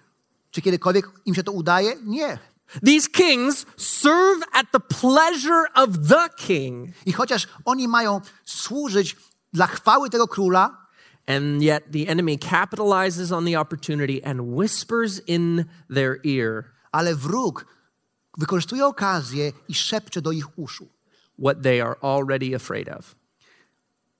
Czy 0.50 0.62
kiedykolwiek 0.62 1.10
im 1.24 1.34
się 1.34 1.42
to 1.42 1.52
udaje? 1.52 1.96
Nie. 2.04 2.38
These 2.82 3.08
kings 3.08 3.66
serve 3.76 4.42
at 4.52 4.66
the 4.72 4.80
pleasure 4.80 5.66
of 5.74 5.88
the 6.08 6.28
king. 6.36 6.90
I 7.06 7.12
chociaż 7.12 7.48
oni 7.64 7.88
mają 7.88 8.20
służyć 8.44 9.16
dla 9.52 9.66
chwały 9.66 10.10
tego 10.10 10.28
króla, 10.28 10.83
And 11.26 11.62
yet 11.62 11.92
the 11.92 12.08
enemy 12.08 12.38
capitalizes 12.38 13.32
on 13.32 13.44
the 13.44 13.56
opportunity 13.56 14.24
and 14.24 14.40
whispers 14.40 15.20
in 15.26 15.64
their 15.94 16.18
ear 16.24 16.64
ale 16.92 17.14
wróg 17.14 17.66
wykorzystuje 18.38 18.86
okazję 18.86 19.52
i 19.68 19.74
szepcze 19.74 20.22
do 20.22 20.32
ich 20.32 20.58
uszu. 20.58 20.88
what 21.36 21.62
they 21.62 21.80
are 21.80 21.96
already 22.02 22.54
afraid 22.54 22.88
of. 22.88 23.14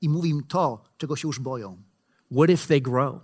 I 0.00 0.08
mówi 0.08 0.30
im 0.30 0.42
to, 0.42 0.84
czego 0.99 1.16
się 1.16 1.28
już 1.28 1.38
boją. 1.38 1.82
What 2.30 2.50
if 2.50 2.66
they 2.66 2.80
grow? 2.80 3.20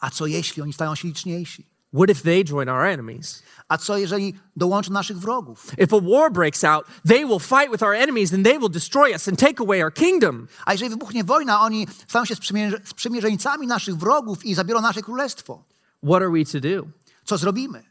A 0.00 0.10
co 0.10 0.26
jeśli 0.26 0.62
oni 0.62 0.72
stają 0.72 0.94
się 0.94 1.08
liczniejsi? 1.08 1.69
What 1.92 2.10
if 2.10 2.22
they 2.22 2.44
join 2.44 2.68
our 2.68 2.84
enemies? 2.84 3.42
A 3.68 3.78
co 3.78 3.98
jeżeli 3.98 4.34
dołączą 4.56 4.92
naszych 4.92 5.18
wrogów? 5.18 5.66
If 5.78 5.96
a 5.96 6.00
war 6.00 6.32
breaks 6.32 6.64
out, 6.64 6.86
they 7.08 7.26
will 7.26 7.38
fight 7.40 7.70
with 7.72 7.82
our 7.82 7.94
enemies 7.94 8.34
and 8.34 8.44
they 8.44 8.58
will 8.58 8.70
destroy 8.70 9.12
us 9.12 9.28
and 9.28 9.38
take 9.38 9.60
away 9.60 9.82
our 9.82 9.92
kingdom. 9.94 10.46
A 10.66 10.72
jeżeli 10.72 10.90
wybuchnie 10.90 11.24
wojna, 11.24 11.60
oni 11.60 11.86
staną 12.08 12.24
się 12.24 12.34
sprzymierze- 12.34 12.80
sprzymierzeńcami 12.84 13.66
naszych 13.66 13.96
wrogów 13.96 14.44
i 14.44 14.54
zabiorą 14.54 14.80
nasze 14.80 15.02
królestwo. 15.02 15.64
What 16.04 16.22
are 16.22 16.30
we 16.30 16.44
to 16.44 16.60
do? 16.60 16.86
Co 17.24 17.38
zrobimy? 17.38 17.82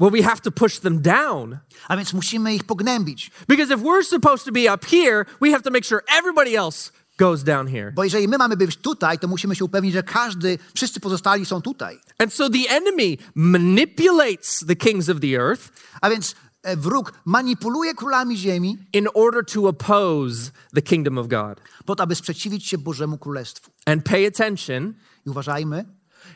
Well, 0.00 0.10
we 0.10 0.22
have 0.22 0.40
to 0.40 0.50
push 0.50 0.78
them 0.78 1.00
down. 1.02 1.58
A 1.88 1.96
więc 1.96 2.12
musimy 2.12 2.54
ich 2.54 2.64
pognębić. 2.64 3.30
Because 3.48 3.74
if 3.74 3.82
we're 3.82 4.04
supposed 4.04 4.44
to 4.46 4.52
be 4.52 4.74
up 4.74 4.84
here, 4.86 5.24
we 5.42 5.50
have 5.50 5.62
to 5.62 5.70
make 5.70 5.84
sure 5.84 6.02
everybody 6.18 6.56
else 6.56 6.90
goes 7.20 7.42
down 7.42 7.66
here. 7.66 7.92
Bo 7.92 8.04
jeżeli 8.04 8.28
my 8.28 8.38
mamy 8.38 8.56
być 8.56 8.76
tutaj, 8.76 9.18
to 9.18 9.28
musimy 9.28 9.56
się 9.56 9.64
upewnić, 9.64 9.92
że 9.92 10.02
każdy, 10.02 10.58
wszyscy 10.74 11.00
pozostali 11.00 11.46
są 11.46 11.62
tutaj. 11.62 12.00
And 12.18 12.34
so 12.34 12.48
the 12.50 12.74
enemy 12.74 13.16
manipulates 13.34 14.64
the 14.66 14.76
kings 14.76 15.08
of 15.08 15.20
the 15.20 15.36
earth 15.36 15.72
A 16.00 16.10
więc 16.10 16.34
e, 16.62 16.76
wróg 16.76 17.12
manipuluje 17.24 17.94
królami 17.94 18.36
ziemi 18.36 18.78
in 18.92 19.08
order 19.14 19.44
to 19.44 19.68
oppose 19.68 20.50
the 20.74 20.82
kingdom 20.82 21.18
of 21.18 21.26
God. 21.28 21.60
po 21.84 21.96
to, 21.96 22.02
aby 22.02 22.14
sprzeciwić 22.14 22.66
się 22.66 22.78
Bożemu 22.78 23.18
Królestwu. 23.18 23.70
And 23.86 24.04
pay 24.04 24.26
attention, 24.26 24.94
I 25.26 25.30
uważajmy, 25.30 25.84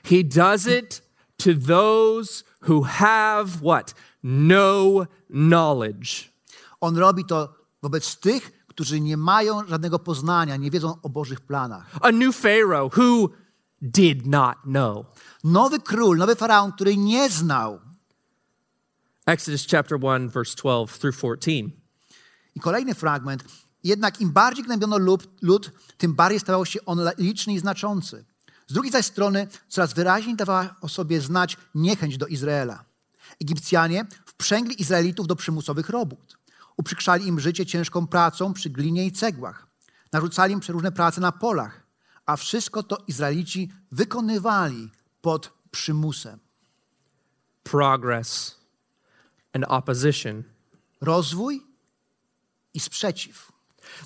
he 0.05 0.25
does 0.25 0.67
it 0.67 1.03
to 1.37 1.51
those 1.67 2.45
who 2.69 2.83
have 2.83 3.51
what? 3.63 3.95
No 4.23 5.07
knowledge. 5.31 6.35
on 6.81 6.97
robi 6.97 7.25
to 7.25 7.55
wobec 7.83 8.17
tych, 8.17 8.64
którzy 8.75 9.01
nie 9.01 9.17
mają 9.17 9.67
żadnego 9.67 9.99
poznania, 9.99 10.57
nie 10.57 10.71
wiedzą 10.71 11.01
o 11.03 11.09
Bożych 11.09 11.41
planach. 11.41 11.87
A 12.01 12.11
new 12.13 12.37
Pharaoh 12.37 12.99
who 12.99 13.29
did 13.83 14.27
not 14.27 14.57
know. 14.63 15.07
Nowy 15.45 15.81
król, 15.81 16.17
nowy 16.17 16.37
faraon, 16.37 16.73
który 16.73 16.97
nie 16.97 17.31
znał. 17.31 17.81
Exodus 19.27 19.67
chapter 19.71 19.99
1, 19.99 20.29
verse 20.29 20.57
12 20.57 20.99
through 20.99 21.17
14. 21.17 21.71
I 22.55 22.61
kolejny 22.61 22.95
fragment. 22.95 23.45
Jednak 23.85 24.21
im 24.21 24.33
bardziej 24.33 24.65
gnębiono 24.65 24.99
lud, 24.99 25.29
lud, 25.43 25.71
tym 25.99 26.15
bardziej 26.15 26.41
stawał 26.41 26.67
się 26.67 26.85
on 26.85 27.01
liczny 27.19 27.53
i 27.53 27.59
znaczący. 27.59 28.25
Z 28.67 28.73
drugiej 28.73 28.93
zaś 28.93 29.07
strony 29.07 29.49
coraz 29.69 29.95
wyraźniej 29.95 30.37
dawała 30.37 30.75
o 30.81 30.89
sobie 30.89 31.21
znać 31.21 31.57
niechęć 31.75 32.19
do 32.19 32.27
Izraela. 32.27 32.85
Egipcjanie 33.41 34.07
wprzęgli 34.27 34.81
Izraelitów 34.81 35.27
do 35.27 35.37
przymusowych 35.37 35.89
robót. 35.89 36.39
Uprzykrzali 36.77 37.27
im 37.27 37.41
życie 37.41 37.67
ciężką 37.67 38.07
pracą 38.07 38.53
przy 38.53 38.71
glinie 38.71 39.07
i 39.07 39.13
cegłach. 39.13 39.67
Narzucali 40.13 40.53
im 40.53 40.61
przeróżne 40.61 40.93
prace 40.93 41.21
na 41.21 41.33
polach, 41.33 41.87
a 42.27 42.37
wszystko 42.37 42.83
to 42.83 42.99
Izraelici 43.07 43.71
wykonywali 43.93 44.91
pod 45.21 45.53
przymusem. 45.71 46.39
Progress 47.63 48.59
and 49.53 49.65
opposition. 49.69 50.43
Rozwój 51.01 51.63
i 52.75 52.81
sprzeciw. 52.81 53.53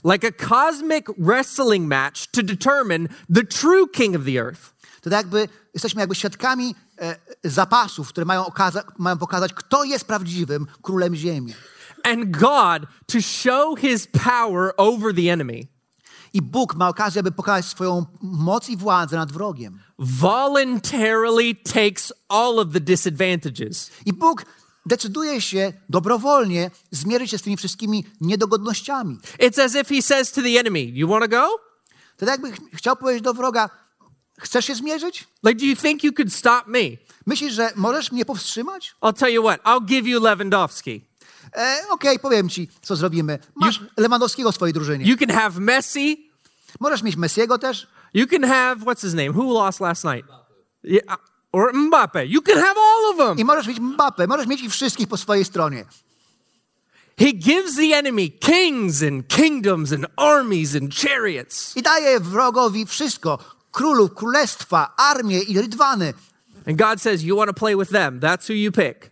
Like 0.05 0.29
a 0.29 0.33
cosmic 0.49 1.07
wrestling 1.19 1.89
match 1.89 2.27
to 2.27 2.43
determine 2.43 3.09
the 3.35 3.45
true 3.45 3.89
king 3.93 4.17
of 4.17 4.25
the 4.25 4.39
earth. 4.41 4.75
To 5.01 5.11
tak 5.11 5.13
jakby 5.13 5.49
jesteśmy 5.75 6.01
jakby 6.01 6.15
świadkami 6.15 6.75
e, 7.01 7.17
zapasów, 7.45 8.09
które 8.09 8.25
mają, 8.25 8.45
okaza- 8.45 8.85
mają 8.99 9.19
pokazać, 9.19 9.53
kto 9.55 9.85
jest 9.85 10.05
prawdziwym 10.05 10.67
królem 10.83 11.15
ziemi. 11.15 11.55
And 12.05 12.31
God 12.41 12.87
to 13.07 13.21
show 13.21 13.77
his 13.77 14.07
power 14.07 14.73
over 14.77 15.15
the 15.15 15.33
enemy. 15.33 15.67
I 16.33 16.43
Bóg 16.43 16.75
ma 16.77 16.89
okazję, 16.89 17.21
aby 17.21 17.33
pokazać 17.33 17.67
swoją 17.67 18.07
moc 18.23 18.69
i 18.69 18.77
władzę 18.77 19.17
nad 19.17 19.33
wrogiem. 19.33 19.79
voluntarily 19.99 21.55
takes 21.55 22.13
all 22.29 22.59
of 22.59 22.73
the 22.73 22.81
disadvantages. 22.81 23.91
I 24.07 24.13
Bóg 24.13 24.45
decyduje 24.87 25.41
się 25.41 25.73
dobrowolnie 25.89 26.71
zmierzyć 26.91 27.31
się 27.31 27.39
z 27.39 27.43
tymi 27.43 27.57
wszystkimi 27.57 28.05
niedogodnościami. 28.21 29.19
It's 29.39 29.63
as 29.63 29.75
if 29.75 29.95
he 29.95 30.03
says 30.03 30.33
to 30.33 30.43
the 30.43 30.49
enemy, 30.61 30.81
You 30.85 31.09
want 31.09 31.23
to 31.25 31.29
go? 31.29 31.49
To 32.17 32.27
tak 32.27 32.29
jakby 32.29 32.53
ch- 32.53 32.61
chciał 32.77 32.97
powiedzieć 32.97 33.23
do 33.23 33.35
wroga, 33.35 33.71
chcesz 34.41 34.65
się 34.65 34.75
zmierzyć? 34.75 35.27
Like, 35.45 35.59
do 35.61 35.65
you 35.67 35.77
think 35.77 36.05
you 36.05 36.13
could 36.13 36.33
stop 36.35 36.67
me? 36.67 36.81
Myślisz, 37.27 37.53
że 37.55 37.71
możesz 37.77 38.13
mnie 38.13 38.25
powstrzymać? 38.25 38.95
I'll 39.03 39.13
tell 39.19 39.33
you 39.33 39.43
what, 39.43 39.63
I'll 39.63 39.85
give 39.85 40.07
you 40.07 40.21
Lewandowski. 40.23 41.08
E, 41.57 41.77
Okej, 41.91 42.19
powiem 42.19 42.49
ci, 42.49 42.69
co 42.83 42.97
zrobimy. 42.97 43.39
Masz 43.55 43.81
Lewandowskiego 43.97 44.53
w 44.53 44.55
swojej 44.55 44.73
drużynie. 44.73 45.07
You 45.07 45.17
can 45.17 45.31
have 45.31 45.61
Messi. 45.61 46.31
Możesz 46.81 47.03
mieć 47.03 47.17
Messiego 47.17 47.59
też. 47.59 47.87
You 48.15 48.27
can 48.27 48.43
have, 48.43 48.77
what's 48.85 49.03
his 49.03 49.15
name? 49.15 49.31
Who 49.31 49.53
lost 49.53 49.81
last 49.81 50.05
night? 50.05 50.29
Yeah, 50.85 51.05
uh, 51.07 51.17
or 51.53 51.73
Mbappe. 51.75 52.27
You 52.27 52.43
can 52.43 52.57
have 52.57 52.77
all 52.77 53.11
of 53.11 53.17
them. 53.17 53.39
I 53.39 53.45
możesz 53.45 53.67
mieć 53.67 53.81
Mbappé, 53.81 54.29
możesz 54.29 54.47
mieć 54.47 54.61
ich 54.61 54.73
wszystkich 54.73 55.09
po 55.09 55.17
swojej 55.17 55.45
stronie. 55.45 55.85
He 57.19 57.33
gives 57.33 57.77
the 57.77 57.97
enemy 57.97 58.29
kings 58.29 59.03
and 59.03 59.29
kingdoms 59.29 59.93
and 59.93 60.07
armies 60.17 60.77
and 60.77 60.95
chariots. 60.95 61.77
I 61.77 61.83
daje 61.83 62.21
wrogowi 62.21 62.87
wszystko. 62.87 63.39
Królów, 63.73 64.15
królestwa, 64.15 64.95
armię 64.97 65.43
i 65.43 65.59
rydwany. 65.59 66.15
And 66.67 66.77
God 66.77 67.01
says, 67.01 67.23
You 67.23 67.37
want 67.37 67.49
to 67.49 67.55
play 67.55 67.77
with 67.77 67.91
them. 67.91 68.21
That's 68.21 68.49
who 68.49 68.55
you 68.55 68.73
pick. 68.73 69.11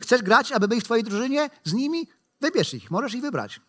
Chcesz 0.00 0.22
grać, 0.22 0.52
aby 0.52 0.68
byli 0.68 0.80
w 0.80 0.84
twojej 0.84 1.04
drużynie 1.04 1.50
z 1.64 1.72
nimi? 1.72 2.08
Wybierz 2.40 2.74
ich, 2.74 2.90
możesz 2.90 3.14
ich 3.14 3.22
wybrać. 3.22 3.60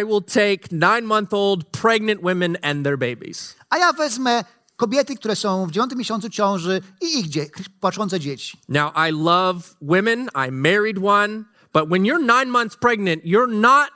I 0.00 0.04
will 0.04 0.22
take 0.22 0.68
nine 0.72 1.02
month 1.06 1.34
old 1.34 1.64
pregnant 1.70 2.20
women 2.22 2.56
and 2.62 2.84
their 2.84 2.98
babies. 2.98 3.54
A 3.70 3.78
ja 3.78 3.92
wezmę 3.92 4.44
kobiety, 4.76 5.14
które 5.16 5.36
są 5.36 5.66
w 5.66 5.70
dziewiątym 5.70 5.98
miesiącu 5.98 6.28
ciąży 6.30 6.80
i 7.00 7.18
ich 7.18 7.28
dzie- 7.28 7.46
płaczące 7.80 8.20
dzieci. 8.20 8.58
Now, 8.68 8.92
I 9.08 9.12
love 9.12 9.60
women. 9.82 10.28
I 10.48 10.50
married 10.52 10.98
one. 11.04 11.44
But 11.72 11.88
when 11.88 12.02
you're 12.02 12.20
nine 12.20 12.50
months 12.50 12.76
pregnant, 12.76 13.24
you're 13.24 13.52
not 13.54 13.88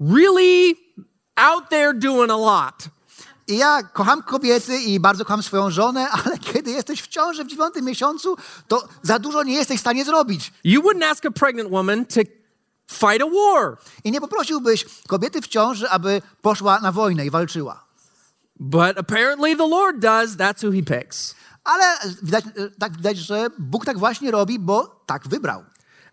really 0.00 0.76
out 1.36 1.70
there 1.70 1.92
doing 1.98 2.30
a 2.30 2.36
lot. 2.36 2.88
I 3.50 3.56
ja 3.56 3.82
kocham 3.82 4.22
kobiety 4.22 4.78
i 4.78 5.00
bardzo 5.00 5.24
kocham 5.24 5.42
swoją 5.42 5.70
żonę, 5.70 6.10
ale 6.24 6.38
kiedy 6.38 6.70
jesteś 6.70 7.02
w 7.02 7.06
ciąży 7.06 7.44
w 7.44 7.46
dziewiątym 7.46 7.84
miesiącu, 7.84 8.36
to 8.68 8.88
za 9.02 9.18
dużo 9.18 9.42
nie 9.42 9.54
jesteś 9.54 9.76
w 9.76 9.80
stanie 9.80 10.04
zrobić. 10.04 10.52
You 10.64 10.82
wouldn't 10.82 11.04
ask 11.04 11.26
a 11.26 11.30
pregnant 11.30 11.70
woman 11.70 12.06
to 12.06 12.20
fight 12.90 13.22
a 13.22 13.30
war. 13.30 13.76
I 14.04 14.10
nie 14.10 14.20
poprosiłbyś 14.20 14.84
kobiety 15.08 15.40
w 15.40 15.48
ciąży, 15.48 15.90
aby 15.90 16.22
poszła 16.42 16.80
na 16.80 16.92
wojnę 16.92 17.26
i 17.26 17.30
walczyła. 17.30 17.84
But 18.60 18.98
apparently 18.98 19.56
the 19.56 19.66
Lord 19.66 19.98
does. 19.98 20.36
That's 20.36 20.64
who 20.64 20.72
he 20.72 20.82
picks. 20.82 21.34
Ale 21.64 21.84
widać, 22.22 22.44
tak 22.78 22.96
widać, 22.96 23.18
że 23.18 23.46
Bóg 23.58 23.84
tak 23.84 23.98
właśnie 23.98 24.30
robi, 24.30 24.58
bo 24.58 25.02
tak 25.06 25.28
wybrał. 25.28 25.64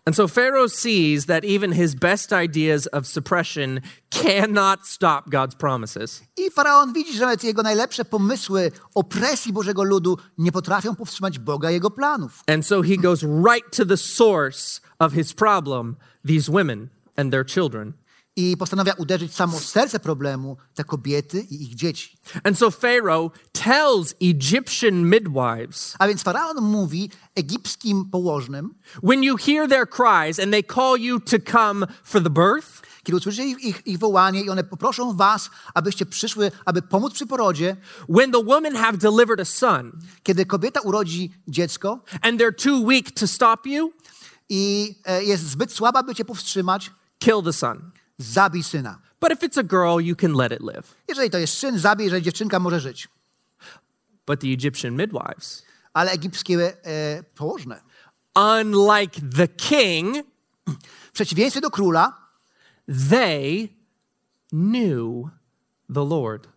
And 0.08 0.16
so 0.16 0.26
Pharaoh 0.26 0.68
sees 0.68 1.26
that 1.26 1.44
even 1.44 1.72
his 1.72 1.94
best 1.94 2.32
ideas 2.32 2.86
of 2.94 3.06
suppression 3.06 3.82
cannot 4.10 4.86
stop 4.86 5.28
God's 5.28 5.54
promises. 5.54 6.22
I 6.38 6.50
faraon 6.50 6.92
widzi, 6.92 7.12
że 7.12 7.20
nawet 7.20 7.44
jego 7.44 7.62
najlepsze 7.62 8.04
pomysły 8.04 8.72
opresji 8.94 9.52
Bożego 9.52 9.82
ludu 9.82 10.18
nie 10.38 10.52
potrafią 10.52 10.94
powstrzymać 10.94 11.38
Boga 11.38 11.70
jego 11.70 11.90
planów. 11.90 12.42
And 12.46 12.66
so 12.66 12.82
he 12.82 12.96
goes 12.96 13.22
right 13.22 13.76
to 13.76 13.84
the 13.84 13.96
source 13.96 14.80
of 14.98 15.12
his 15.12 15.32
problem 15.32 15.96
these 16.26 16.52
women 16.52 16.88
and 17.16 17.30
their 17.30 17.46
children. 17.46 17.92
I 18.38 18.56
postanawia 18.56 18.92
uderzyć 18.92 19.32
w 19.32 19.34
samo 19.34 19.60
serce 19.60 20.00
problemu, 20.00 20.56
te 20.74 20.84
kobiety 20.84 21.40
i 21.40 21.62
ich 21.62 21.74
dzieci. 21.74 22.18
And 22.44 22.58
so 22.58 22.70
Pharaoh 22.70 23.32
tells 23.52 24.14
Egyptian 24.20 24.94
midwives 24.94 25.94
A 25.98 26.08
więc 26.08 26.22
faraon 26.22 26.60
mówi 26.60 27.10
egipskim 27.34 28.10
położnym, 28.10 28.74
when 29.02 29.22
you 29.22 29.36
hear 29.36 29.68
their 29.68 29.88
cries 29.88 30.38
and 30.38 30.52
they 30.52 30.62
call 30.62 31.00
you 31.00 31.20
to 31.20 31.36
come 31.52 31.86
for 32.04 32.22
the 32.22 32.30
birth, 32.30 32.82
kiedy 33.04 33.16
usłyszycie 33.16 33.44
ich, 33.44 33.64
ich, 33.64 33.86
ich 33.86 33.98
wołanie 33.98 34.40
i 34.42 34.50
one 34.50 34.64
poproszą 34.64 35.16
was, 35.16 35.50
abyście 35.74 36.06
przyszły, 36.06 36.52
aby 36.64 36.82
pomóc 36.82 37.12
przy 37.12 37.26
porodzie, 37.26 37.76
when 38.08 38.32
the 38.32 38.44
women 38.44 38.76
have 38.76 38.98
delivered 38.98 39.40
a 39.40 39.44
son 39.44 39.92
kiedy 40.22 40.46
kobieta 40.46 40.80
urodzi 40.80 41.30
dziecko 41.48 42.00
and 42.22 42.40
they're 42.40 42.64
too 42.64 42.86
weak 42.86 43.10
to 43.10 43.26
stop 43.26 43.66
you, 43.66 43.92
i 44.48 44.94
e, 45.04 45.24
jest 45.24 45.50
zbyt 45.50 45.72
słaba, 45.72 46.02
by 46.02 46.14
cię 46.14 46.24
powstrzymać, 46.24 46.90
kill 47.18 47.42
the 47.44 47.52
son. 47.52 47.97
Zabij 48.18 48.62
syna. 48.62 48.98
But 49.20 49.32
if 49.32 49.42
it's 49.42 49.58
a 49.58 49.62
girl, 49.62 50.00
you 50.00 50.16
can 50.16 50.32
let 50.34 50.52
it 50.52 50.60
live. 50.60 50.94
Jeżeli 51.08 51.30
to 51.30 51.38
jest 51.38 51.58
syn, 51.58 51.78
zabij, 51.78 52.04
jeżeli 52.04 52.22
dziewczynka 52.22 52.58
może 52.58 52.80
żyć. 52.80 53.08
But 54.26 54.40
the 54.40 54.46
Egyptian 54.52 54.96
midwives, 54.96 55.62
Ale 55.92 56.10
egipskie 56.10 56.84
e, 56.84 57.22
położne, 57.22 57.80
unlike 58.36 59.20
the 59.36 59.48
king, 59.48 60.16
w 61.08 61.12
przeciwieństwie 61.12 61.60
do 61.60 61.70
króla, 61.70 62.28
they 63.10 63.68
knew 64.50 65.28
the 65.94 66.04
Lord. 66.04 66.48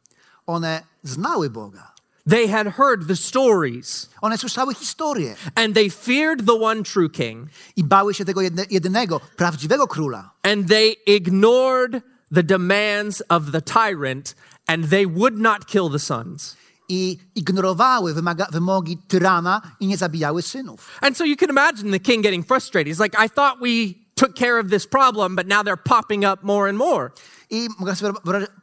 one 0.45 0.83
znały 1.03 1.49
Boga. 1.49 1.93
They 2.29 2.47
had 2.47 2.67
heard 2.67 3.07
the 3.07 3.15
stories 3.15 4.09
One 4.21 4.37
słyszały 4.37 4.75
historię 4.75 5.35
and 5.55 5.73
they 5.75 5.89
feared 5.89 6.45
the 6.45 6.53
one 6.53 6.83
true 6.83 7.09
king 7.09 7.49
i 7.75 7.83
bały 7.83 8.13
się 8.13 8.25
tego 8.25 8.41
jedne, 8.41 8.65
jedynego, 8.69 9.19
prawdziwego 9.37 9.87
króla. 9.87 10.31
and 10.43 10.67
they 10.67 10.95
ignored 11.05 12.01
the 12.33 12.43
demands 12.43 13.23
of 13.29 13.51
the 13.51 13.61
tyrant 13.61 14.35
and 14.67 14.89
they 14.89 15.07
would 15.07 15.37
not 15.37 15.65
kill 15.67 15.89
the 15.89 15.99
sons. 15.99 16.55
I 16.89 17.17
ignorowały 17.35 18.13
wymaga, 18.13 18.47
wymogi 18.51 18.97
tyrana 19.07 19.61
i 19.79 19.87
nie 19.87 19.97
zabijały 19.97 20.41
synów. 20.41 20.87
And 21.01 21.17
so 21.17 21.23
you 21.25 21.35
can 21.37 21.49
imagine 21.49 21.91
the 21.91 21.99
king 21.99 22.23
getting 22.23 22.43
frustrated. 22.47 22.87
He's 22.87 22.99
like, 23.03 23.15
I 23.25 23.29
thought 23.29 23.61
we 23.61 23.93
took 24.15 24.35
care 24.35 24.59
of 24.59 24.69
this 24.69 24.85
problem, 24.87 25.35
but 25.35 25.47
now 25.47 25.63
they're 25.63 25.83
popping 25.83 26.25
up 26.25 26.43
more 26.43 26.69
and 26.69 26.77
more. 26.77 27.11
I 27.51 27.69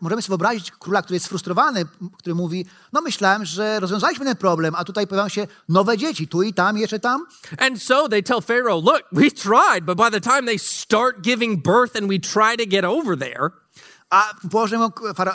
możemy 0.00 0.22
sobie 0.22 0.28
wyobrazić 0.28 0.70
króla, 0.70 1.02
który 1.02 1.14
jest 1.16 1.26
sfrustrowany, 1.26 1.84
który 2.18 2.34
mówi, 2.34 2.66
no 2.92 3.00
myślałem, 3.00 3.44
że 3.44 3.80
rozwiązaliśmy 3.80 4.24
ten 4.24 4.36
problem, 4.36 4.74
a 4.74 4.84
tutaj 4.84 5.06
pojawiają 5.06 5.28
się 5.28 5.46
nowe 5.68 5.98
dzieci, 5.98 6.28
tu 6.28 6.42
i 6.42 6.54
tam, 6.54 6.78
jeszcze 6.78 7.00
tam. 7.00 7.26
And 7.58 7.82
so 7.82 8.08
they 8.08 8.22
tell 8.22 8.42
Pharaoh, 8.42 8.84
Look, 8.84 9.02
we 9.12 9.30
tried, 9.30 9.84
but 9.84 9.98
by 9.98 10.10
the 10.10 10.20
time 10.20 10.42
they 10.42 10.58
start 10.58 11.20
giving 11.20 11.62
birth 11.62 11.96
and 11.96 12.08
we 12.08 12.18
try 12.18 12.64
to 12.64 12.70
get 12.70 12.84
over 12.84 13.18
there, 13.18 13.50
A 14.10 14.34
Boże, 14.44 14.78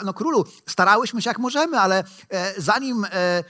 no, 0.04 0.14
królu, 0.14 0.44
starałyśmy 0.66 1.22
się 1.22 1.30
jak 1.30 1.38
możemy, 1.38 1.80
ale 1.80 2.04
e, 2.30 2.60
zanim, 2.60 3.04
e, 3.04 3.44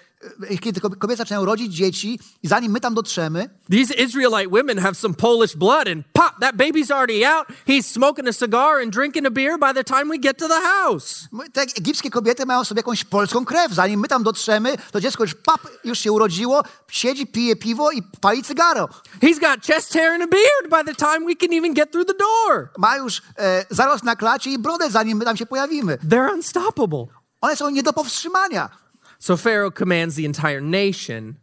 kiedy 0.60 0.80
kob- 0.80 0.98
kobiety 0.98 1.18
zaczynają 1.18 1.44
rodzić 1.44 1.74
dzieci 1.74 2.20
i 2.42 2.48
zanim 2.48 2.72
my 2.72 2.80
tam 2.80 2.94
dotrzemy, 2.94 3.50
these 3.70 3.94
Israelite 3.94 4.48
women 4.50 4.78
have 4.78 4.94
some 4.94 5.14
Polish 5.14 5.56
blood, 5.56 5.88
and 5.88 6.04
pop, 6.12 6.40
that 6.40 6.56
baby's 6.56 6.90
already 6.90 7.24
out. 7.24 7.46
He's 7.66 7.86
smoking 7.86 8.28
a 8.28 8.32
cigar 8.32 8.82
and 8.82 8.92
drinking 8.92 9.26
a 9.26 9.30
beer 9.30 9.58
by 9.58 9.74
the 9.74 9.84
time 9.84 10.04
we 10.10 10.18
get 10.18 10.38
to 10.38 10.48
the 10.48 10.60
house. 10.60 11.28
te 11.52 11.62
egipskie 11.62 12.10
kobiety 12.10 12.46
mają 12.46 12.64
sobie 12.64 12.78
jakąś 12.78 13.04
polską 13.04 13.44
krew. 13.44 13.72
Zanim 13.72 14.00
my 14.00 14.08
tam 14.08 14.22
dotrzemy, 14.22 14.76
to 14.92 15.00
dziecko 15.00 15.24
już 15.24 15.34
pap, 15.34 15.60
już 15.84 15.98
się 15.98 16.12
urodziło, 16.12 16.62
siedzi, 16.90 17.26
pije 17.26 17.56
piwo 17.56 17.90
i 17.90 18.02
pali 18.20 18.42
cygaro. 18.42 18.88
He's 19.22 19.40
got 19.40 19.66
chest 19.66 19.92
hair 19.92 20.12
and 20.12 20.22
a 20.22 20.26
beard 20.26 20.70
by 20.70 20.92
the 20.92 21.06
time 21.06 21.26
we 21.26 21.34
can 21.36 21.52
even 21.52 21.74
get 21.74 21.92
through 21.92 22.08
the 22.08 22.14
door. 22.18 22.70
Ma 22.78 22.96
już 22.96 23.22
e, 23.38 23.66
zarost 23.70 24.04
na 24.04 24.16
klacie 24.16 24.50
i 24.50 24.58
brodę, 24.58 24.90
zanim 24.90 25.18
my 25.18 25.24
tam 25.24 25.36
się 25.36 25.46
pojawimy. 25.46 25.98
They're 26.08 26.32
unstoppable. 26.34 27.06
One 27.40 27.56
są 27.56 27.70
nie 27.70 27.82
do 27.82 27.92
powstrzymania. 27.92 28.83
So 29.24 29.38
Pharaoh 29.38 29.70
commands 29.70 30.16
the 30.16 30.26
entire 30.26 30.60
nation 30.60 31.38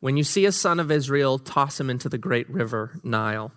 when 0.00 0.16
you 0.16 0.24
see 0.24 0.46
a 0.46 0.52
son 0.52 0.80
of 0.80 0.90
Israel, 0.90 1.38
toss 1.38 1.78
him 1.78 1.88
into 1.88 2.08
the 2.08 2.18
great 2.18 2.50
river 2.50 2.90
Nile. 3.04 3.52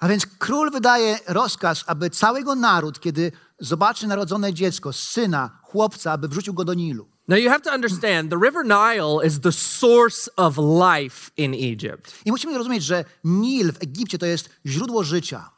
A 0.00 0.08
więc 0.08 0.26
król 0.38 0.70
wydaje 0.70 1.18
rozkaz, 1.28 1.84
aby 1.86 2.10
cały 2.10 2.38
jego 2.38 2.54
naród, 2.54 3.00
kiedy 3.00 3.32
zobaczy 3.58 4.06
narodzone 4.06 4.52
dziecko, 4.52 4.92
syna, 4.92 5.50
chłopca, 5.62 6.12
aby 6.12 6.28
wrzucił 6.28 6.54
go 6.54 6.64
do 6.64 6.74
Nilu. 6.74 7.08
Now 7.28 7.38
you 7.38 7.50
have 7.50 7.60
to 7.60 7.74
understand 7.74 8.30
the 8.30 8.38
River 8.38 8.64
Nile 8.64 9.26
is 9.26 9.40
the 9.40 9.52
source 9.52 10.30
of 10.36 10.56
life 10.58 11.30
in 11.36 11.54
Egypt. 11.54 12.14
I 12.24 12.30
musimy 12.30 12.52
zrozumieć, 12.54 12.82
że 12.82 13.04
Nil 13.24 13.72
w 13.72 13.82
Egipcie 13.82 14.18
to 14.18 14.26
jest 14.26 14.50
źródło 14.66 15.04
życia. 15.04 15.50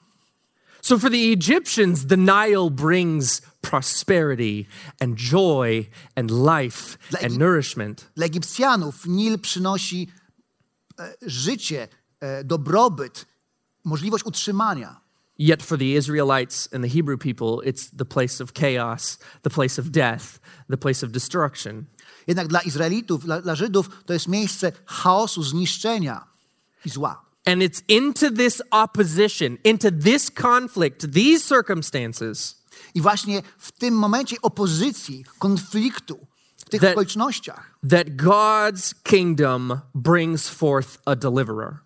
So 0.83 0.99
for 0.99 1.11
the 1.11 1.33
Egyptians, 1.33 2.07
the 2.07 2.17
Nile 2.17 2.71
brings 2.71 3.43
prosperity 3.61 4.67
and 5.01 5.17
joy 5.17 5.89
and 6.17 6.31
life 6.31 6.99
Dla 7.11 7.21
and 7.21 7.39
nourishment. 7.39 8.11
Dla 8.17 8.27
Egipcjanów 8.27 9.07
Nil 9.07 9.39
przynosi 9.39 10.09
e, 10.99 11.15
życie, 11.23 11.89
e, 12.21 12.45
dobrobyt, 12.45 13.27
możliwość 13.85 14.25
utrzymania. 14.25 15.01
Yet 15.39 15.63
for 15.63 15.79
the 15.79 15.97
Israelites 15.97 16.69
and 16.73 16.83
the 16.83 16.89
Hebrew 16.89 17.17
people, 17.17 17.63
it's 17.65 17.91
the 17.97 18.05
place 18.05 18.41
of 18.41 18.53
chaos, 18.53 19.19
the 19.43 19.51
place 19.51 19.79
of 19.79 19.91
death, 19.91 20.41
the 20.69 20.77
place 20.77 21.07
of 21.07 21.13
destruction. 21.13 21.85
Jednak 22.27 22.49
dla 22.49 22.61
Izraelitów, 22.61 23.25
dla, 23.25 23.41
dla 23.41 23.55
Żydów 23.55 23.91
to 24.07 24.13
jest 24.13 24.29
miejsce 24.29 24.73
chaosu, 24.87 25.43
zniszczenia 25.43 26.27
i 26.85 26.91
zła. 26.91 27.25
And 27.47 27.63
it's 27.63 27.83
into 27.89 28.31
this 28.31 28.63
opposition, 28.71 29.59
into 29.65 29.91
this 29.91 30.31
conflict, 30.31 31.13
these 31.13 31.41
circumstances, 31.49 32.58
I 32.95 33.01
właśnie 33.01 33.43
w 33.59 33.73
tym 33.73 33.95
momencie 33.95 34.37
opozycji, 34.43 35.25
konfliktu, 35.39 36.27
w 36.57 36.65
tych 36.71 36.81
That- 36.81 36.91
okolicznościach, 36.93 37.79
that 37.91 38.09
God's 38.09 38.95
kingdom 39.03 39.81
brings 39.95 40.49
forth 40.49 40.99
a 41.05 41.17
deliverer. 41.17 41.77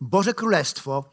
Boże 0.00 0.34
Królestwo, 0.34 1.04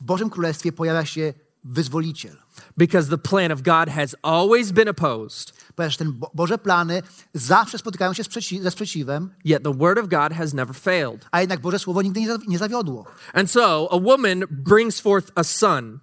w 0.00 0.04
Bożym 0.04 0.30
Królestwie 0.30 0.72
pojawia 0.72 1.04
się 1.04 1.34
wyzwoliciel. 1.64 2.36
Because 2.76 3.08
the 3.10 3.18
plan 3.18 3.52
of 3.52 3.62
God 3.62 3.88
has 3.88 4.16
always 4.22 4.72
been 4.72 4.88
opposed, 4.88 5.52
Ponieważ 5.76 5.96
ten 5.96 6.12
Bo- 6.12 6.30
Boże 6.34 6.58
plany 6.58 7.02
zawsze 7.34 7.78
spotykają 7.78 8.12
się 8.12 8.22
sprzeci- 8.24 8.62
ze 8.62 8.70
sprzeciwem, 8.70 9.30
yet 9.44 9.62
the 9.62 9.74
word 9.74 9.98
of 9.98 10.08
God 10.08 10.32
has 10.32 10.54
never 10.54 10.76
failed. 10.76 11.26
a 11.30 11.40
jednak 11.40 11.60
Boże 11.60 11.78
Słowo 11.78 12.02
nigdy 12.02 12.20
nie, 12.20 12.28
zawi- 12.28 12.48
nie 12.48 12.58
zawiodło. 12.58 13.04
And 13.32 13.50
so 13.50 13.88
a 13.92 13.96
woman 14.00 14.44
brings 14.50 15.00
forth 15.00 15.32
a 15.34 15.44
son, 15.44 15.98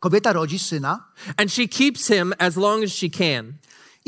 Kobieta 0.00 0.32
rodzi 0.32 0.58
syna 0.58 1.04
and 1.36 1.52
she 1.52 1.68
keeps 1.68 2.08
him 2.08 2.34
as 2.38 2.56
long 2.56 2.84
as 2.84 2.92
she 2.92 3.10
can. 3.10 3.58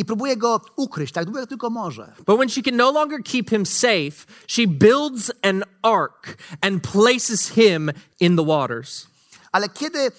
i 0.00 0.04
próbuje 0.04 0.36
go 0.36 0.60
ukryć 0.76 1.12
tak 1.12 1.24
długo 1.24 1.40
jak 1.40 1.48
tylko 1.48 1.70
może. 1.70 2.12
But 2.26 2.38
when 2.38 2.48
she 2.48 2.62
can 2.62 2.76
no 2.76 2.90
longer 2.90 3.22
keep 3.22 3.50
him 3.50 3.66
safe, 3.66 4.26
she 4.46 4.66
builds 4.66 5.32
an 5.42 5.64
ark 5.82 6.36
and 6.60 6.82
places 6.82 7.48
him 7.48 7.90
in 8.20 8.36
the 8.36 8.44
waters. 8.44 9.06
Ale 9.52 9.68
kiedy 9.68 9.98
e, 9.98 10.10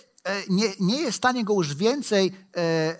nie, 0.49 0.73
nie 0.79 1.01
jest 1.01 1.11
w 1.11 1.15
stanie 1.15 1.43
go 1.43 1.53
już 1.53 1.75
więcej 1.75 2.31
e, 2.57 2.99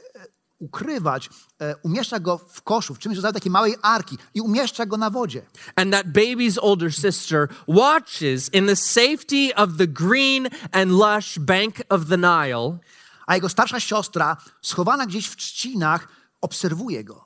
ukrywać, 0.62 1.30
e, 1.60 1.76
umieszcza 1.84 2.20
go 2.20 2.38
w 2.38 2.62
koszu, 2.62 2.96
w 2.96 3.00
czymś 3.00 3.16
rodzaju 3.16 3.34
takiej 3.34 3.52
małej 3.52 3.76
arki 3.82 4.18
i 4.34 4.42
umieszcza 4.42 4.86
go 4.86 4.98
na 4.98 5.10
wodzie. 5.10 5.42
And 5.76 5.92
that 5.92 6.08
baby's 6.08 6.58
older 6.62 6.94
sister 6.94 7.48
watches 7.68 8.50
in 8.54 8.68
the 8.68 8.76
safety 8.76 9.56
of 9.56 9.70
the 9.78 9.88
green 9.88 10.48
and 10.72 10.92
lush 10.92 11.40
bank 11.40 11.76
of 11.90 12.06
the 12.10 12.18
Nile 12.18 12.80
A 13.28 13.36
jego 13.36 13.50
starsza 13.50 13.80
siostra, 13.80 14.38
schowana 14.62 15.06
gdzieś 15.06 15.28
w 15.28 15.36
trzcinach, 15.36 16.08
obserwuje 16.42 17.04
go. 17.04 17.26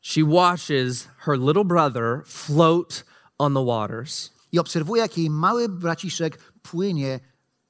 She 0.00 0.24
watches 0.24 1.08
her 1.18 1.38
little 1.38 1.64
brother 1.64 2.22
float 2.26 3.04
on 3.38 3.54
the 3.54 3.64
waters. 3.64 4.30
I 4.52 4.58
obserwuje, 4.58 5.02
jak 5.02 5.18
jej 5.18 5.30
mały 5.30 5.68
braciszek 5.68 6.52
płynie 6.62 7.20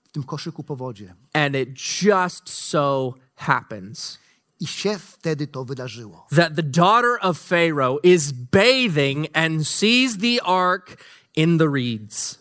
w 0.05 0.13
tym 0.13 0.23
koszyku 0.23 0.65
po 0.65 0.77
wodzie. 0.77 1.15
And 1.33 1.57
it 1.57 1.69
just 2.03 2.49
so 2.49 3.15
happens 3.35 4.19
I 4.61 4.67
się 4.67 4.99
wtedy 4.99 5.47
to 5.47 5.65
wydarzyło. 5.65 6.27
that 6.37 6.57
the 6.57 6.63
daughter 6.63 7.19
of 7.21 7.39
Pharaoh 7.39 7.99
is 8.03 8.33
bathing 8.33 9.27
and 9.35 9.69
sees 9.69 10.19
the 10.19 10.43
ark 10.45 10.97
in 11.37 11.59
the 11.59 11.69
reeds. 11.75 12.39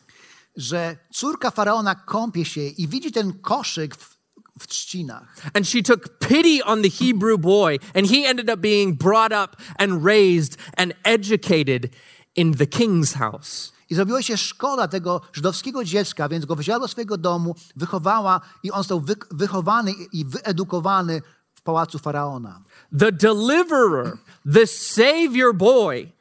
Że 0.55 0.97
córka 1.13 1.51
faraona 1.51 1.95
kąpie 1.95 2.45
się 2.45 2.61
i 2.61 2.87
widzi 2.87 3.11
ten 3.11 3.33
koszyk 3.33 3.95
w, 3.95 4.17
w 4.59 4.67
trzcinach. 4.67 5.35
And 5.53 5.67
she 5.67 5.83
took 5.83 6.17
pity 6.19 6.65
on 6.65 6.81
the 6.81 6.89
Hebrew 6.89 7.37
boy, 7.37 7.77
and 7.95 8.09
he 8.09 8.29
ended 8.29 8.49
up 8.49 8.57
being 8.57 8.97
brought 8.97 9.33
up 9.33 9.55
and 9.77 10.05
raised 10.05 10.57
and 10.77 10.93
educated 11.03 11.89
in 12.35 12.53
the 12.53 12.65
king's 12.65 13.13
house. 13.13 13.71
I 13.89 13.95
zrobiło 13.95 14.21
się 14.21 14.37
szkoda 14.37 14.87
tego 14.87 15.21
żydowskiego 15.33 15.83
dziecka, 15.83 16.29
więc 16.29 16.45
go 16.45 16.55
wzięła 16.55 16.79
do 16.79 16.87
swojego 16.87 17.17
domu, 17.17 17.55
wychowała 17.75 18.41
i 18.63 18.71
on 18.71 18.77
został 18.77 19.01
wy, 19.01 19.15
wychowany 19.31 19.93
i 20.13 20.25
wyedukowany 20.25 21.21
pałacu 21.67 21.99
faraona. 21.99 22.61
The 22.99 23.11
deliverer, 23.11 24.17
the 24.53 24.67
savior 24.67 25.53
boy, 25.53 26.11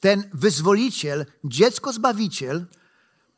Ten 0.00 0.30
wyzwoliciel, 0.34 1.26
dziecko 1.44 1.92
zbawiciel, 1.92 2.66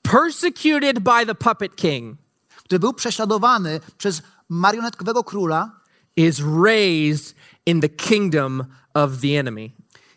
persecuted 0.03 1.01
by 1.01 1.27
the 1.27 1.35
puppet 1.35 1.77
king, 1.77 2.16
który 2.57 2.79
był 2.79 2.92
prześladowany 2.92 3.81
przez 3.99 4.23
marionetkowego 4.49 5.25
króla, 5.25 5.81
is 6.16 6.40
raised 6.64 7.35
in 7.66 7.81
the 7.81 7.88
kingdom 7.88 8.64
of 8.94 9.20
the 9.20 9.38
enemy. 9.38 9.70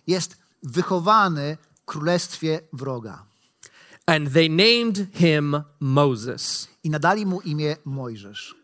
jest 0.07 0.37
wychowany 0.63 1.57
w 1.75 1.85
królestwie 1.85 2.59
wroga. 2.73 3.25
And 4.05 4.33
they 4.33 4.49
named 4.49 5.07
him 5.13 5.63
Moses. 5.79 6.67
I 6.83 6.89
nadali 6.89 7.25
mu 7.25 7.41
imię 7.41 7.75
Mojżesz. 7.85 8.56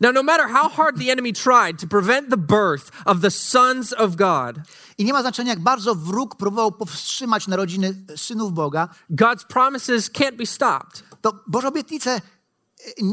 Now, 0.00 0.12
no 0.12 0.22
matter 0.22 0.48
how 0.48 0.68
hard 0.68 0.98
the 0.98 1.10
enemy 1.10 1.32
tried 1.32 1.78
to 1.78 1.86
prevent 1.86 2.30
the 2.30 2.36
birth 2.36 2.90
of 3.06 3.20
the 3.20 3.30
sons 3.30 3.92
of 3.92 4.16
God, 4.16 4.60
I 4.98 5.04
nie 5.04 5.12
ma 5.12 5.20
znaczenia, 5.20 5.50
jak 5.50 5.60
bardzo 5.60 5.94
wróg 5.94 6.36
próbował 6.36 6.72
powstrzymać 6.72 7.46
narodziny 7.46 7.94
synów 8.16 8.52
Boga, 8.52 8.88
God's 9.10 9.44
promises 9.44 10.10
can't 10.10 10.36
be 10.36 10.46
stopped. 10.46 11.02
to 11.20 11.32
Boże 11.46 11.68
obietnice, 11.68 12.10
e, 12.10 12.20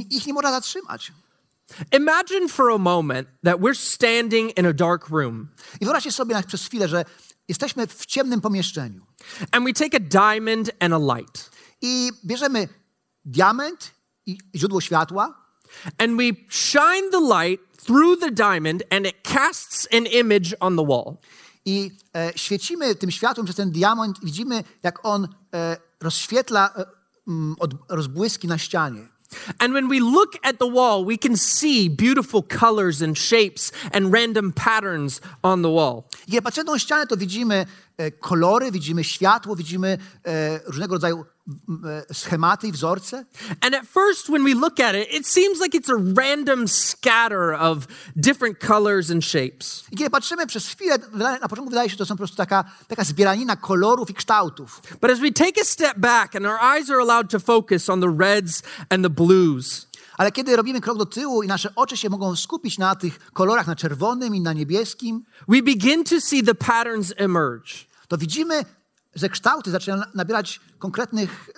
ich 0.10 0.28
nie 0.28 0.34
można 0.34 0.52
zatrzymać. 0.52 1.12
Imagine 1.92 2.48
for 2.48 2.72
a 2.72 2.78
moment 2.78 3.28
that 3.44 3.60
we're 3.60 3.76
standing 3.76 4.58
in 4.58 4.66
a 4.66 4.74
dark 4.74 5.10
room 5.10 5.48
I 5.82 5.86
wyobraźcie 5.86 6.12
sobie 6.12 6.36
na, 6.36 6.44
przez 6.44 6.66
chwilę, 6.66 6.88
że 6.88 7.06
jesteśmy 7.48 7.88
w 7.88 8.06
ciemnym 8.06 8.42
pomieszczeniu 8.42 9.06
and 9.52 9.66
we 9.66 9.74
take 9.74 9.98
a 9.98 10.00
diamond 10.00 10.72
and 10.80 10.94
a 10.94 11.18
light 11.18 11.52
i 11.82 12.12
bierzemy 12.26 12.68
diament 13.26 13.92
i 14.26 14.38
źródło 14.56 14.82
światła 14.82 15.47
and 16.00 16.18
we 16.18 16.46
shine 16.50 17.10
the 17.12 17.20
light 17.20 17.60
through 17.86 18.20
the 18.20 18.32
diamond 18.32 18.84
and 18.92 19.06
it 19.06 19.24
casts 19.24 19.88
an 19.92 20.06
image 20.06 20.56
on 20.60 20.76
the 20.76 20.84
wall. 20.84 21.18
i 21.68 21.92
e, 22.16 22.32
świecimy 22.36 22.96
tym 22.96 23.12
światłem 23.12 23.46
przez 23.46 23.56
ten 23.56 23.72
diament 23.72 24.24
i 24.24 24.26
widzimy, 24.26 24.64
jak 24.84 25.06
on 25.06 25.28
e, 25.54 25.78
rozświetla 26.00 26.70
e, 26.76 26.86
od, 27.60 27.74
rozbłyski 27.90 28.48
na 28.48 28.58
ścianie. 28.58 29.08
And 29.60 29.74
when 29.74 29.88
we 29.90 30.00
look 30.00 30.34
at 30.42 30.60
the 30.60 30.72
wall, 30.72 31.06
we 31.06 31.18
can 31.18 31.38
see 31.38 31.90
beautiful 31.90 32.44
colors 32.60 33.02
and 33.02 33.20
shapes 33.20 33.72
and 33.94 34.14
random 34.14 34.54
patterns 34.54 35.22
on 35.44 35.62
the 35.62 35.70
wall. 35.70 36.04
Kiedy 36.26 36.42
patrzymy 36.42 36.72
na 36.72 36.80
ścianę, 36.80 37.08
to 37.08 37.18
widzimy 37.18 37.66
e, 37.98 38.12
kolory, 38.12 38.72
widzimy 38.72 39.04
światło, 39.04 39.56
widzimy 39.56 39.98
e, 40.26 40.60
różnego 40.66 40.96
rodzaju 40.96 41.26
schematy 42.12 42.68
i 42.68 42.72
wzorce. 42.72 43.26
And 43.62 43.76
at 43.76 43.86
first, 43.86 44.30
when 44.30 44.44
we 44.44 44.54
look 44.54 44.80
at 44.80 44.96
it, 44.96 45.14
it 45.14 45.28
seems 45.28 45.60
like 45.60 45.78
it's 45.78 45.90
a 45.90 45.96
random 45.96 46.68
scatter 46.68 47.54
of 47.54 47.88
different 48.16 48.60
colors 48.60 49.12
and 49.12 49.24
shapes. 49.24 49.84
I 49.92 49.98
kiedy 49.98 50.10
patrzymy 50.10 50.48
przez 50.48 50.68
chwilę, 50.68 50.98
na 51.14 51.48
początku 51.50 51.70
wydaje 51.70 51.90
się, 51.90 51.94
że 51.94 51.98
to 51.98 52.06
są 52.06 52.16
po 52.16 52.18
prostu 52.18 52.38
taka, 52.38 52.64
taka 52.88 53.04
zbieranina 53.04 53.56
kolorów 53.56 54.10
i 54.10 54.14
kształtów. 54.14 54.82
But 55.02 55.12
as 55.12 55.20
we 55.20 55.32
take 55.32 55.62
a 55.62 55.66
step 55.66 55.98
back 55.98 56.36
and 56.36 56.46
our 56.46 56.60
eyes 56.62 56.90
are 56.90 57.02
allowed 57.02 57.32
to 57.32 57.40
focus 57.40 57.90
on 57.90 58.02
the 58.02 58.16
reds 58.20 58.64
and 58.90 59.04
the 59.04 59.10
blues, 59.10 59.88
Ale 60.18 60.32
kiedy 60.32 60.56
robimy 60.56 60.82
krok 60.82 60.98
do 60.98 61.06
tyłu 61.06 61.44
i 61.44 61.48
nasze 61.48 61.76
oczy 61.76 61.98
się 61.98 62.10
mogą 62.10 62.36
skupić 62.36 62.78
na 62.78 62.96
tych 62.96 63.32
kolorach, 63.34 63.68
na 63.68 63.76
czerwonym 63.76 64.36
i 64.36 64.42
na 64.42 64.54
niebieskim, 64.54 65.24
we 65.48 65.62
begin 65.62 66.04
to 66.04 66.22
see 66.22 66.44
the 66.44 66.56
patterns 66.56 67.14
emerge. 67.18 67.74
to 68.08 68.18
widzimy, 68.18 68.66
że 69.18 69.30
kształty 69.30 69.72
zaczynają 69.72 70.04
nabierać 70.16 70.60
konkretnych, 70.80 71.50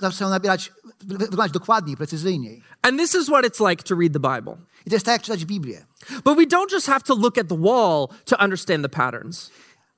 zaczynają 0.00 0.30
nabierać, 0.30 0.72
wy- 1.04 1.18
wyglądać 1.18 1.52
dokładniej, 1.52 1.96
precyzyjniej. 1.96 2.62
And 2.82 2.98
this 3.00 3.14
is 3.14 3.26
what 3.26 3.44
it's 3.44 3.70
like 3.70 3.82
to 3.82 3.94
read 3.94 4.12
the 4.12 4.20
Bible. 4.20 4.56
I 4.86 4.90
to 4.90 4.96
jest 4.96 5.06
tak, 5.06 5.12
jak 5.12 5.22
czytać 5.22 5.44
Biblię. 5.44 5.86
But 6.24 6.36
we 6.36 6.46
don't 6.46 6.72
just 6.72 6.86
have 6.86 7.00
to 7.00 7.14
look 7.14 7.38
at 7.38 7.48
the 7.48 7.58
wall 7.58 8.08
to 8.24 8.36
understand 8.44 8.82
the 8.82 8.88
patterns, 8.88 9.50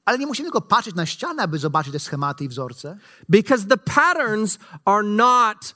Ale 0.05 0.19
nie 0.19 0.27
musimy 0.27 0.47
tylko 0.47 0.61
patrzeć 0.61 0.95
na 0.95 1.07
ścianę, 1.07 1.43
aby 1.43 1.59
zobaczyć 1.59 1.93
te 1.93 1.99
schematy 1.99 2.45
i 2.45 2.49
wzorce, 2.49 2.99
because 3.29 3.67
the 3.67 3.77
patterns 3.77 4.59
are 4.85 5.03
not 5.03 5.75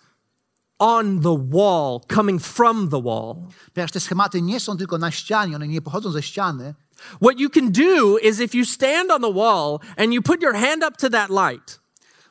on 0.78 1.20
the 1.20 1.46
wall, 1.50 2.00
coming 2.14 2.42
from 2.42 2.88
the 2.88 3.02
wall. 3.02 3.34
ponieważ 3.74 3.92
te 3.92 4.00
schematy 4.00 4.42
nie 4.42 4.60
są 4.60 4.76
tylko 4.76 4.98
na 4.98 5.10
ścianie, 5.10 5.56
one 5.56 5.68
nie 5.68 5.82
pochodzą 5.82 6.10
ze 6.10 6.22
ściany. 6.22 6.74
What 7.20 7.40
you 7.40 7.50
can 7.50 7.70
do 7.72 8.18
is 8.18 8.40
if 8.40 8.56
you 8.58 8.64
stand 8.64 9.10
on 9.10 9.20
the 9.22 9.32
wall 9.32 9.78
and 9.96 10.12
you 10.12 10.22
put 10.22 10.42
your 10.42 10.54
hand 10.54 10.82
up 10.88 10.96
to 10.96 11.10
that 11.10 11.30
light, 11.30 11.80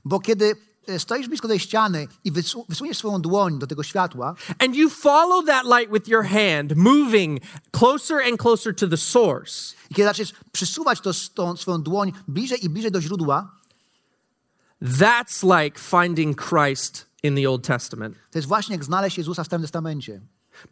Bo 0.06 0.20
kiedy 0.20 0.56
e, 0.88 1.00
stoisz 1.00 1.28
blisko 1.28 1.48
tej 1.48 1.60
ściany 1.60 2.08
i 2.24 2.32
wysu- 2.32 2.66
wysuniesz 2.70 2.98
swoją 2.98 3.22
dłoń 3.22 3.60
do 3.60 3.68
tego 3.68 3.84
światła 3.84 4.36
and 4.60 4.76
you 4.76 4.90
follow 4.90 5.46
that 5.46 5.64
light 5.66 5.94
with 5.94 6.08
your 6.08 6.24
hand, 6.24 6.76
moving 6.76 7.40
closer 7.72 8.20
and 8.28 8.40
closer 8.42 8.76
to 8.76 8.88
the 8.88 8.98
source, 8.98 9.76
i 9.90 9.94
kiedy 9.96 10.08
zaczniesz 10.08 10.34
przysuwać 10.52 11.02
to, 11.02 11.12
tą 11.34 11.58
swoją 11.58 11.82
dłoń 11.82 12.12
bliżej 12.28 12.66
i 12.66 12.70
bliżej 12.70 12.92
do 12.92 13.02
źródła, 13.02 13.52
that's 14.82 15.44
like 15.44 15.80
finding 15.80 16.36
Christ 16.50 17.06
in 17.24 17.36
the 17.36 17.50
Old 17.50 17.64
Testament. 17.68 18.16
to 18.32 18.38
jest 18.40 18.48
właśnie 18.48 18.76
jak 18.76 18.84
znaleźć 18.84 19.18
Jezusa 19.18 19.44
w 19.44 19.48
Starym 19.48 19.62
Testamencie. 19.62 20.22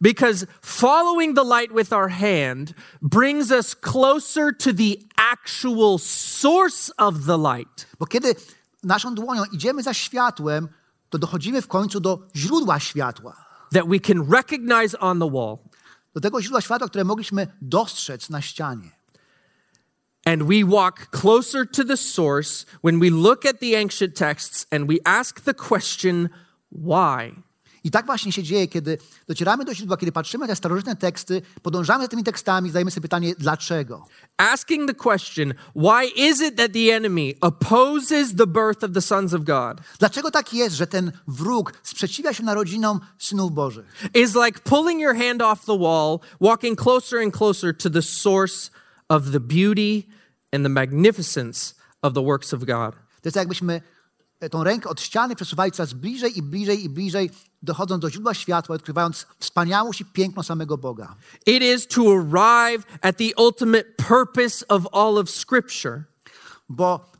Because 0.00 0.46
following 0.62 1.34
the 1.34 1.44
light 1.44 1.72
with 1.72 1.92
our 1.92 2.08
hand 2.08 2.74
brings 3.02 3.50
us 3.50 3.74
closer 3.74 4.52
to 4.52 4.72
the 4.72 4.98
actual 5.16 5.98
source 5.98 6.92
of 6.98 7.26
the 7.26 7.38
light. 7.38 7.86
Bo 7.98 8.06
kiedy 8.06 8.34
naszą 8.82 9.14
dłonią 9.14 9.44
idziemy 9.52 9.82
za 9.82 9.94
światłem, 9.94 10.68
to 11.10 11.18
dochodzimy 11.18 11.62
w 11.62 11.68
końcu 11.68 12.00
do 12.00 12.18
źródła 12.36 12.80
światła. 12.80 13.50
that 13.70 13.88
we 13.88 13.98
can 13.98 14.28
recognize 14.28 14.94
on 15.00 15.18
the 15.18 15.28
wall. 15.28 15.58
Do 16.14 16.20
tego 16.20 16.42
źródła 16.42 16.60
światła, 16.60 16.88
które 16.88 17.04
mogliśmy 17.04 17.46
dostrzec 17.62 18.30
na 18.30 18.40
ścianie. 18.40 18.90
And 20.24 20.42
we 20.42 20.64
walk 20.64 21.10
closer 21.10 21.66
to 21.66 21.84
the 21.84 21.96
source 21.96 22.66
when 22.82 23.00
we 23.00 23.10
look 23.10 23.46
at 23.46 23.60
the 23.60 23.74
ancient 23.76 24.16
texts 24.16 24.66
and 24.70 24.86
we 24.86 24.98
ask 25.04 25.40
the 25.40 25.54
question, 25.54 26.28
why? 26.70 27.32
I 27.84 27.90
tak 27.90 28.06
właśnie 28.06 28.32
się 28.32 28.42
dzieje, 28.42 28.68
kiedy 28.68 28.98
docieramy 29.28 29.64
do 29.64 29.74
źródła, 29.74 29.96
kiedy 29.96 30.12
patrzymy 30.12 30.44
na 30.44 30.48
te 30.48 30.56
starożytne 30.56 30.96
teksty, 30.96 31.42
podążamy 31.62 32.04
za 32.04 32.08
tymi 32.08 32.24
tekstami, 32.24 32.68
zadajemy 32.68 32.90
sobie 32.90 33.02
pytanie, 33.02 33.34
dlaczego? 33.38 34.06
Asking 34.36 34.88
the 34.88 34.94
question, 34.94 35.54
why 35.76 36.06
is 36.16 36.40
it 36.40 36.56
that 36.56 36.72
the 36.72 36.96
enemy 36.96 37.34
opposes 37.40 38.34
the 38.34 38.46
birth 38.46 38.84
of 38.84 38.92
the 38.92 39.00
sons 39.00 39.34
of 39.34 39.42
God? 39.42 39.80
Dlaczego 39.98 40.30
tak 40.30 40.54
jest, 40.54 40.76
że 40.76 40.86
ten 40.86 41.12
wróg 41.28 41.72
sprzeciwia 41.82 42.32
się 42.32 42.42
narodzinom 42.42 43.00
synów 43.18 43.52
Bożych? 43.52 44.10
Is 44.14 44.34
like 44.34 44.60
pulling 44.60 45.00
your 45.00 45.16
hand 45.16 45.42
off 45.42 45.64
the 45.64 45.78
wall, 45.78 46.18
walking 46.40 46.80
closer 46.80 47.20
and 47.20 47.36
closer 47.36 47.76
to 47.76 47.90
the 47.90 48.02
source 48.02 48.70
of 49.08 49.30
the 49.32 49.40
beauty 49.40 50.06
and 50.52 50.64
the 50.64 50.68
magnificence 50.68 51.74
of 52.02 52.14
the 52.14 52.22
works 52.22 52.54
of 52.54 52.60
God. 52.64 52.94
To 52.94 53.28
jest 53.28 53.36
jakbyśmy 53.36 53.74
e, 53.74 53.80
tą 54.48 54.64
rękę 54.64 54.88
od 54.88 55.00
ściany 55.00 55.36
przesuwali 55.36 55.72
coraz 55.72 55.92
bliżej 55.92 56.38
i 56.38 56.42
bliżej 56.42 56.84
i 56.84 56.88
bliżej, 56.88 57.30
dochodząc 57.62 58.02
do 58.02 58.10
źródła 58.10 58.34
światła, 58.34 58.76
odkrywając 58.76 59.26
wspaniałość 59.38 60.00
i 60.00 60.04
piękno 60.04 60.42
samego 60.42 60.78
Boga. 60.78 61.16
It 61.46 61.62
is 61.62 61.86
to 61.86 62.02
arrive 62.02 62.84
at 63.00 63.16
the 63.16 63.42
ultimate 63.42 63.84
purpose 63.84 64.68
of 64.68 64.86
all 64.92 65.18
of 65.18 65.30
Scripture. 65.30 66.02
Bo 66.68 67.10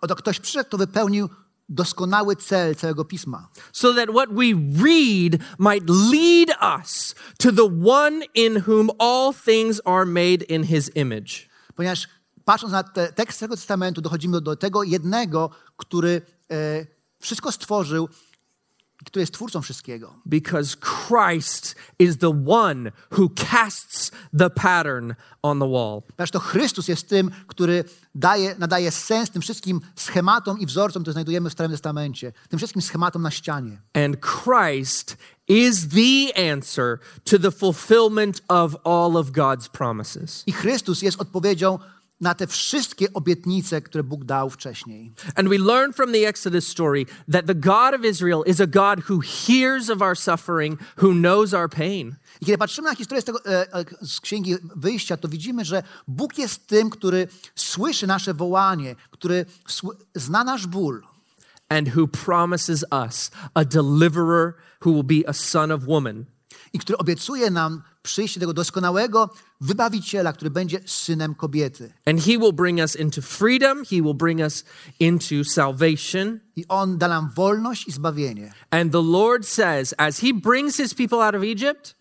oto 0.00 0.16
ktoś 0.16 0.40
przyszedł, 0.40 0.68
kto 0.68 0.78
wypełnił 0.78 1.28
doskonały 1.68 2.36
cel 2.36 2.76
całego 2.76 3.04
Pisma. 3.04 3.48
so 3.72 3.94
that 3.94 4.10
what 4.10 4.28
we 4.30 4.54
read 4.82 5.40
might 5.58 5.90
lead 5.90 6.50
us 6.78 7.14
to 7.38 7.52
the 7.52 7.68
one 7.84 8.24
in 8.34 8.62
whom 8.66 8.90
all 8.98 9.34
things 9.34 9.80
are 9.84 10.06
made 10.06 10.44
in 10.48 10.64
his 10.64 10.90
image. 10.96 11.48
Ponieważ 11.74 12.08
patrząc 12.48 12.72
na 12.72 12.82
te 12.82 13.12
tekst 13.12 13.40
tego 13.40 13.56
testamentu, 13.56 14.00
dochodzimy 14.00 14.40
do 14.40 14.56
tego 14.56 14.82
jednego, 14.82 15.50
który 15.76 16.22
e, 16.50 16.86
wszystko 17.20 17.52
stworzył, 17.52 18.08
który 19.04 19.22
jest 19.22 19.32
twórcą 19.32 19.62
wszystkiego. 19.62 20.14
Because 20.26 20.76
Christ 20.76 21.74
is 21.98 22.18
the 22.18 22.44
one 22.46 22.92
who 23.18 23.28
casts 23.50 24.10
the 24.38 24.50
pattern 24.50 25.14
on 25.42 25.58
the 25.58 25.70
wall. 25.70 26.02
Ponieważ 26.02 26.30
to 26.30 26.40
Chrystus 26.40 26.88
jest 26.88 27.08
tym, 27.08 27.30
który 27.46 27.84
daje, 28.14 28.56
nadaje 28.58 28.90
sens 28.90 29.30
tym 29.30 29.42
wszystkim 29.42 29.80
schematom 29.96 30.58
i 30.58 30.66
wzorcom, 30.66 31.02
które 31.02 31.12
znajdujemy 31.12 31.50
w 31.50 31.52
Starym 31.52 31.72
Testamencie, 31.72 32.32
tym 32.48 32.58
wszystkim 32.58 32.82
schematom 32.82 33.22
na 33.22 33.30
ścianie. 33.30 33.82
And 33.94 34.16
Christ 34.20 35.16
is 35.48 35.88
the 35.88 36.50
answer 36.52 36.98
to 37.24 37.38
the 37.38 37.50
fulfillment 37.50 38.42
of 38.48 38.76
all 38.84 39.16
of 39.16 39.30
God's 39.30 39.68
promises. 39.68 40.42
I 40.46 40.52
Chrystus 40.52 41.02
jest 41.02 41.20
odpowiedzią 41.20 41.78
na 42.20 42.34
te 42.34 42.46
wszystkie 42.46 43.12
obietnice, 43.12 43.82
które 43.82 44.04
Bóg 44.04 44.24
dał 44.24 44.50
wcześniej. 44.50 45.12
And 45.34 45.48
we 45.48 45.58
learn 45.58 45.92
from 45.92 46.12
the 46.12 46.28
Exodus 46.28 46.68
story 46.68 47.06
that 47.32 47.46
the 47.46 47.54
God 47.54 47.94
of 47.94 48.04
Israel 48.04 48.42
is 48.46 48.60
a 48.60 48.66
God 48.66 49.00
who 49.10 49.20
hears 49.46 49.90
of 49.90 50.02
our 50.02 50.18
suffering, 50.18 50.80
who 51.02 51.12
knows 51.12 51.54
our 51.54 51.70
pain. 51.70 52.14
I 52.40 52.46
kiedy 52.46 52.58
patrzymy 52.58 52.88
na 52.88 52.94
historię 52.94 53.22
z, 53.22 53.24
tego, 53.24 53.44
e, 53.44 53.74
e, 53.74 53.84
z 54.02 54.20
Księgi 54.20 54.56
Wyjścia, 54.76 55.16
to 55.16 55.28
widzimy, 55.28 55.64
że 55.64 55.82
Bóg 56.08 56.38
jest 56.38 56.66
tym, 56.66 56.90
który 56.90 57.28
słyszy 57.54 58.06
nasze 58.06 58.34
wołanie, 58.34 58.96
który 59.10 59.46
zna 60.14 60.44
nasz 60.44 60.66
ból 60.66 61.02
and 61.70 61.88
who 61.88 62.06
promises 62.06 62.84
us 62.90 63.30
a 63.54 63.64
deliverer 63.64 64.56
who 64.80 64.92
will 64.92 65.02
be 65.02 65.24
a 65.26 65.32
son 65.32 65.70
of 65.70 65.86
woman. 65.86 66.26
I 66.72 66.78
który 66.78 66.98
obiecuje 66.98 67.50
nam 67.50 67.82
przyjście 68.02 68.40
tego 68.40 68.52
doskonałego 68.52 69.30
wybawiciela, 69.60 70.32
który 70.32 70.50
będzie 70.50 70.80
synem 70.86 71.34
kobiety. 71.34 71.92
And 72.06 72.20
he 72.20 72.38
will 72.38 72.52
bring 72.52 72.78
us 72.80 72.96
into 72.96 73.22
freedom, 73.22 73.84
he 73.84 74.02
will 74.02 74.14
bring 74.14 74.40
us 74.40 74.64
into 75.00 75.44
salvation. 75.44 76.40
I 76.56 76.64
on 76.68 76.98
da 76.98 77.08
nam 77.08 77.30
wolność 77.34 77.88
i 77.88 77.92
zbawienie. 77.92 78.52
And 78.70 78.92
the 78.92 79.02
Lord 79.02 79.46
says, 79.46 79.94
as 79.98 80.18
he 80.18 80.34
brings 80.34 80.76
his 80.76 80.94
people 80.94 81.18
out 81.18 81.34
of 81.34 81.42
Egypt, 81.42 81.94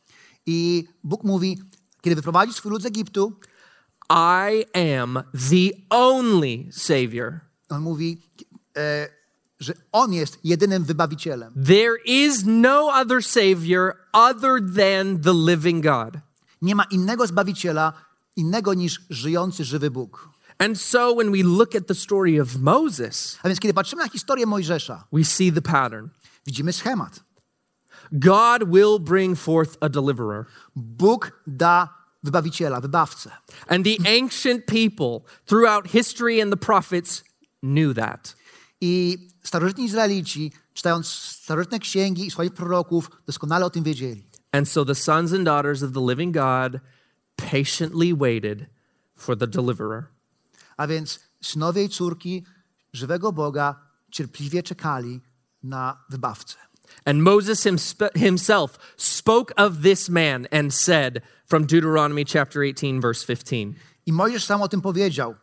I 0.46 0.88
Bóg 1.04 1.24
mówi, 1.24 1.62
kiedy 2.02 2.16
wyprowadzi 2.16 2.54
swój 2.54 2.72
lud 2.72 2.82
z 2.82 2.86
Egiptu, 2.86 3.34
I 4.10 4.66
am 4.74 5.24
the 5.34 5.72
only 5.90 6.70
Savior. 6.72 7.40
on 7.70 7.82
mówi, 7.82 8.22
e, 8.78 9.17
że 9.60 9.74
on 9.92 10.14
jest 10.14 10.40
jedynym 10.44 10.84
wybawicielem. 10.84 11.54
There 11.66 11.96
is 12.06 12.44
no 12.46 12.92
other 13.02 13.24
Savior 13.26 13.94
other 14.14 14.60
than 14.76 15.20
the 15.22 15.34
living 15.34 15.84
God. 15.84 16.18
Nie 16.62 16.76
ma 16.76 16.84
innego 16.84 17.28
zbawiciela, 17.28 17.94
innego 18.36 18.74
niż 18.74 19.02
żyjący, 19.10 19.64
żywy 19.66 19.92
Bóg. 19.92 20.30
And 20.60 20.82
so 20.82 21.16
when 21.16 21.32
we 21.32 21.44
look 21.44 21.76
at 21.76 21.88
the 21.88 21.96
story 21.96 22.42
of 22.42 22.56
Moses, 22.56 23.40
A 23.44 23.48
więc 23.48 23.60
kiedy 23.60 23.74
patrzymy 23.74 24.04
na 24.04 24.10
historię 24.10 24.46
Mojżesza, 24.46 25.04
we 25.14 25.24
see 25.24 25.52
the 25.52 25.62
pattern. 25.62 26.10
widzimy 26.46 26.74
schemat. 26.74 27.24
God 28.12 28.64
will 28.72 29.00
bring 29.00 29.40
forth 29.40 29.78
a 29.82 29.90
deliverer. 29.90 30.46
Bóg 30.76 31.32
da 31.48 31.90
wybawiciela, 32.24 32.82
wybawcę. 32.82 33.32
And 33.68 33.86
the 33.86 33.98
ancient 34.20 34.66
people 34.66 35.20
throughout 35.46 35.88
history 35.88 36.42
and 36.42 36.52
the 36.52 36.58
prophets 36.66 37.24
knew 37.64 37.94
that. 37.94 38.36
I 38.82 39.18
starożytni 39.44 39.86
Izraelici, 39.86 40.52
czytając 40.74 41.08
starożytne 41.08 41.80
księgi 41.80 42.28
i 42.28 42.32
swoich 42.32 42.54
proroków, 42.54 43.10
doskonale 43.26 43.66
o 43.66 43.70
tym 43.70 43.84
wiedzieli. 43.84 44.24
And 44.52 44.70
so 44.70 44.86
the 44.86 44.96
sons 44.96 45.34
and 45.34 45.44
daughters 45.44 45.84
of 45.84 45.92
the 45.92 46.06
living 46.08 46.34
God 46.34 46.80
patiently 47.52 48.16
waited 48.16 48.66
for 49.16 49.38
the 49.38 49.48
deliverer. 49.48 50.04
A 50.78 50.88
więc 50.88 51.20
synowie 51.42 51.84
i 51.84 51.90
córki 51.90 52.44
żywego 52.94 53.32
Boga 53.32 53.76
cierpliwie 54.12 54.64
czekali 54.64 55.22
na 55.64 56.04
wybawcę. 56.10 56.56
And 57.06 57.22
Moses 57.22 57.68
himself 58.16 58.78
spoke 58.98 59.54
of 59.58 59.82
this 59.84 60.10
man 60.10 60.48
and 60.52 60.74
said 60.74 61.22
from 61.46 61.66
Deuteronomy 61.66 62.26
chapter 62.26 62.62
18, 62.62 63.02
verse 63.02 63.26
15. 63.26 63.74
I 64.06 64.14
Mojżesz 64.14 64.46
sam 64.46 64.62
o 64.62 64.68
tym 64.68 64.82
powiedział. 64.82 65.36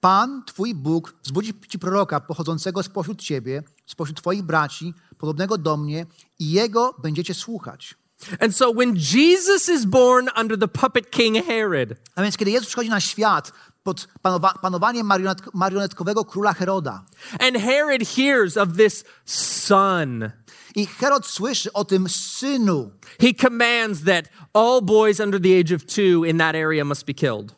Pan, 0.00 0.42
twój 0.46 0.74
Bóg, 0.74 1.14
wzbudzi 1.22 1.52
ci 1.68 1.78
proroka 1.78 2.20
pochodzącego 2.20 2.82
spośród 2.82 3.22
ciebie, 3.22 3.62
spośród 3.86 4.16
twoich 4.20 4.42
braci, 4.42 4.94
podobnego 5.18 5.58
do 5.58 5.76
mnie 5.76 6.06
i 6.38 6.50
jego 6.50 6.94
będziecie 7.02 7.34
słuchać. 7.34 7.94
And 8.40 8.56
so 8.56 8.72
when 8.72 8.96
Jesus 8.96 9.68
is 9.68 9.84
born 9.84 10.28
under 10.40 10.58
the 10.58 10.68
puppet 10.68 11.10
king 11.10 11.46
Herod, 11.46 11.88
A 12.14 12.22
więc 12.22 12.36
kiedy 12.36 12.50
Jezus 12.50 12.68
przychodzi 12.68 12.90
na 12.90 13.00
świat 13.00 13.52
pod 13.82 14.08
panowa- 14.24 14.58
panowaniem 14.62 15.06
marionet- 15.06 15.50
marionetkowego 15.54 16.24
króla 16.24 16.52
Heroda 16.52 17.04
and 17.40 17.56
Herod 17.56 18.02
hears 18.16 18.56
of 18.56 18.68
this 18.76 19.04
son, 19.24 20.30
i 20.74 20.86
Herod 20.86 21.26
słyszy 21.26 21.72
o 21.72 21.84
tym 21.84 22.08
synu 22.08 22.90
he 23.20 23.34
commands 23.34 24.04
that 24.04 24.24
all 24.52 24.82
boys 24.82 25.20
under 25.20 25.40
the 25.42 25.60
age 25.60 25.74
of 25.76 25.84
two 25.84 26.24
in 26.24 26.38
that 26.38 26.54
area 26.54 26.84
must 26.84 27.04
be 27.06 27.14
killed. 27.14 27.54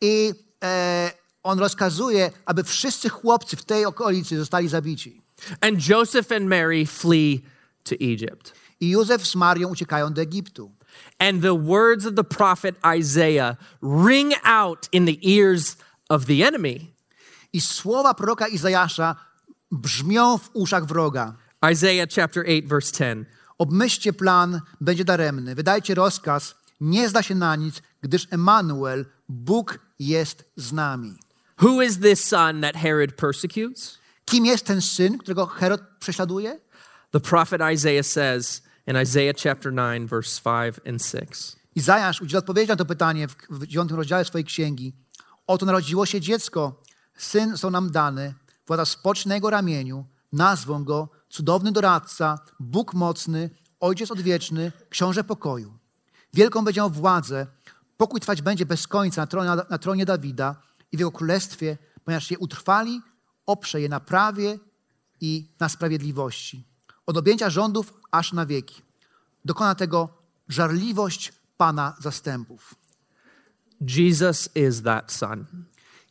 i 0.00 0.32
e, 0.64 1.10
on 1.42 1.58
rozkazuje, 1.58 2.30
aby 2.46 2.64
wszyscy 2.64 3.08
chłopcy 3.08 3.56
w 3.56 3.64
tej 3.64 3.86
okolicy 3.86 4.38
zostali 4.38 4.68
zabici. 4.68 5.22
And 5.60 5.88
Joseph 5.88 6.32
and 6.32 6.46
Mary 6.46 6.86
flee 6.86 7.42
to 7.84 7.94
Egypt. 8.00 8.52
I 8.80 8.90
Józef 8.90 9.26
z 9.26 9.34
Marią 9.34 9.68
uciekają 9.68 10.12
do 10.12 10.22
Egiptu. 10.22 10.70
And 11.18 11.42
the 11.42 11.54
words 11.54 12.06
of 12.06 12.14
the 12.14 12.24
prophet 12.24 12.74
Isaiah 12.98 13.56
ring 13.82 14.32
out 14.44 14.88
in 14.92 15.06
the 15.06 15.16
ears 15.22 15.76
of 16.08 16.26
the 16.26 16.46
enemy. 16.46 16.92
I 17.52 17.60
słowa 17.60 18.14
proroka 18.14 18.48
Izajasza 18.48 19.16
brzmią 19.70 20.38
w 20.38 20.50
uszach 20.52 20.86
wroga. 20.86 21.34
Isaiah 21.72 22.06
chapter 22.08 22.44
8, 22.44 22.68
verse 22.68 22.92
10. 22.92 23.28
Obmyślcie 23.58 24.12
plan, 24.12 24.60
będzie 24.80 25.04
daremny. 25.04 25.54
Wydajcie 25.54 25.94
rozkaz, 25.94 26.54
nie 26.80 27.08
zda 27.08 27.22
się 27.22 27.34
na 27.34 27.56
nic, 27.56 27.82
gdyż 28.00 28.28
Emanuel, 28.30 29.06
Bóg 29.28 29.78
jest 29.98 30.44
z 30.56 30.72
nami. 30.72 31.14
Who 31.62 31.80
is 31.80 31.98
this 31.98 32.24
son 32.24 32.60
that 32.60 32.76
Herod 32.76 33.16
persecutes? 33.16 33.98
Kim 34.24 34.46
jest 34.46 34.66
ten 34.66 34.80
syn, 34.80 35.18
którego 35.18 35.46
Herod 35.46 35.80
prześladuje? 36.00 36.60
The 37.10 37.20
prophet 37.20 37.60
Isaiah 37.74 38.06
says 38.06 38.62
in 38.86 38.96
Isaiah 38.96 39.34
chapter 39.36 39.72
9, 39.72 40.10
verse 40.10 40.40
5 40.40 40.80
and 40.86 41.02
6 41.02 41.56
Izajasz 41.74 42.20
udziela 42.20 42.38
odpowiedzi 42.38 42.68
na 42.68 42.76
to 42.76 42.84
pytanie 42.84 43.28
w, 43.28 43.36
w 43.50 43.66
dziewiątym 43.66 43.96
rozdziale 43.96 44.24
swojej 44.24 44.44
księgi. 44.44 44.92
Oto 45.46 45.66
narodziło 45.66 46.06
się 46.06 46.20
dziecko, 46.20 46.82
syn 47.16 47.50
został 47.50 47.70
nam 47.70 47.90
dany, 47.90 48.34
władza 48.66 48.84
jego 49.26 49.50
ramieniu, 49.50 50.06
nazwą 50.32 50.84
go 50.84 51.08
cudowny 51.28 51.72
doradca, 51.72 52.38
Bóg 52.60 52.94
mocny, 52.94 53.50
ojciec 53.80 54.10
odwieczny, 54.10 54.72
książę 54.90 55.24
pokoju. 55.24 55.78
Wielką 56.34 56.64
będzie 56.64 56.80
miał 56.80 56.90
władzę, 56.90 57.46
pokój 57.96 58.20
trwać 58.20 58.42
będzie 58.42 58.66
bez 58.66 58.86
końca 58.86 59.22
na 59.22 59.26
tronie, 59.26 59.50
na 59.70 59.78
tronie 59.78 60.04
Dawida 60.06 60.56
i 60.92 60.96
w 60.96 61.00
jego 61.00 61.12
królestwie, 61.12 61.78
ponieważ 62.04 62.30
je 62.30 62.38
utrwali, 62.38 63.00
oprze 63.46 63.80
je 63.80 63.88
na 63.88 64.00
prawie 64.00 64.58
i 65.20 65.48
na 65.60 65.68
sprawiedliwości. 65.68 66.64
Od 67.06 67.16
objęcia 67.16 67.50
rządów 67.50 67.94
aż 68.10 68.32
na 68.32 68.46
wieki. 68.46 68.82
Dokona 69.44 69.74
tego 69.74 70.08
żarliwość 70.48 71.32
Pana 71.56 71.96
zastępów. 72.00 72.74
Jesus 73.80 74.48
is 74.54 74.82
that 74.82 75.12
son. 75.12 75.46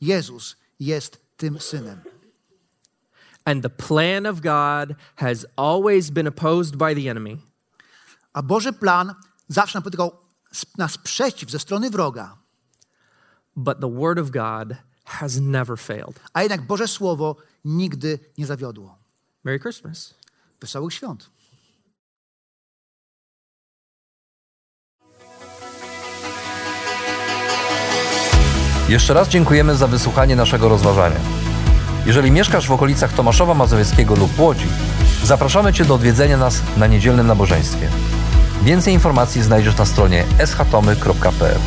Jezus 0.01 0.55
jest 0.79 1.21
tym 1.37 1.59
synem. 1.59 2.01
And 3.45 3.63
the 3.63 3.69
plan 3.69 4.25
of 4.25 4.41
God 4.41 4.97
has 5.15 5.45
always 5.55 6.09
been 6.09 6.27
opposed 6.27 6.75
by 6.75 6.95
the 6.95 7.11
enemy. 7.11 7.37
A 8.33 8.41
Boży 8.41 8.73
plan 8.73 9.15
zawsze 9.47 9.79
napotykał 9.79 10.17
na 10.77 10.87
sprzeciw 10.87 11.51
ze 11.51 11.59
strony 11.59 11.89
wroga. 11.89 12.40
But 13.55 13.79
the 13.79 13.89
word 13.89 14.19
of 14.19 14.29
God 14.31 14.75
has 15.03 15.41
never 15.41 15.77
failed. 15.77 16.19
A 16.33 16.43
jednak 16.43 16.61
Boże 16.61 16.87
Słowo 16.87 17.35
nigdy 17.65 18.19
nie 18.37 18.45
zawiodło. 18.45 18.97
Merry 19.43 19.59
Christmas. 19.59 20.13
Wesołych 20.61 20.93
świąt. 20.93 21.29
Jeszcze 28.89 29.13
raz 29.13 29.29
dziękujemy 29.29 29.75
za 29.75 29.87
wysłuchanie 29.87 30.35
naszego 30.35 30.69
rozważania. 30.69 31.19
Jeżeli 32.05 32.31
mieszkasz 32.31 32.67
w 32.67 32.71
okolicach 32.71 33.13
Tomaszowa 33.13 33.53
Mazowieckiego 33.53 34.15
lub 34.15 34.39
Łodzi, 34.39 34.67
zapraszamy 35.23 35.73
Cię 35.73 35.85
do 35.85 35.95
odwiedzenia 35.95 36.37
nas 36.37 36.61
na 36.77 36.87
niedzielnym 36.87 37.27
nabożeństwie. 37.27 37.89
Więcej 38.63 38.93
informacji 38.93 39.43
znajdziesz 39.43 39.77
na 39.77 39.85
stronie 39.85 40.25
schatomy.pl. 40.45 41.59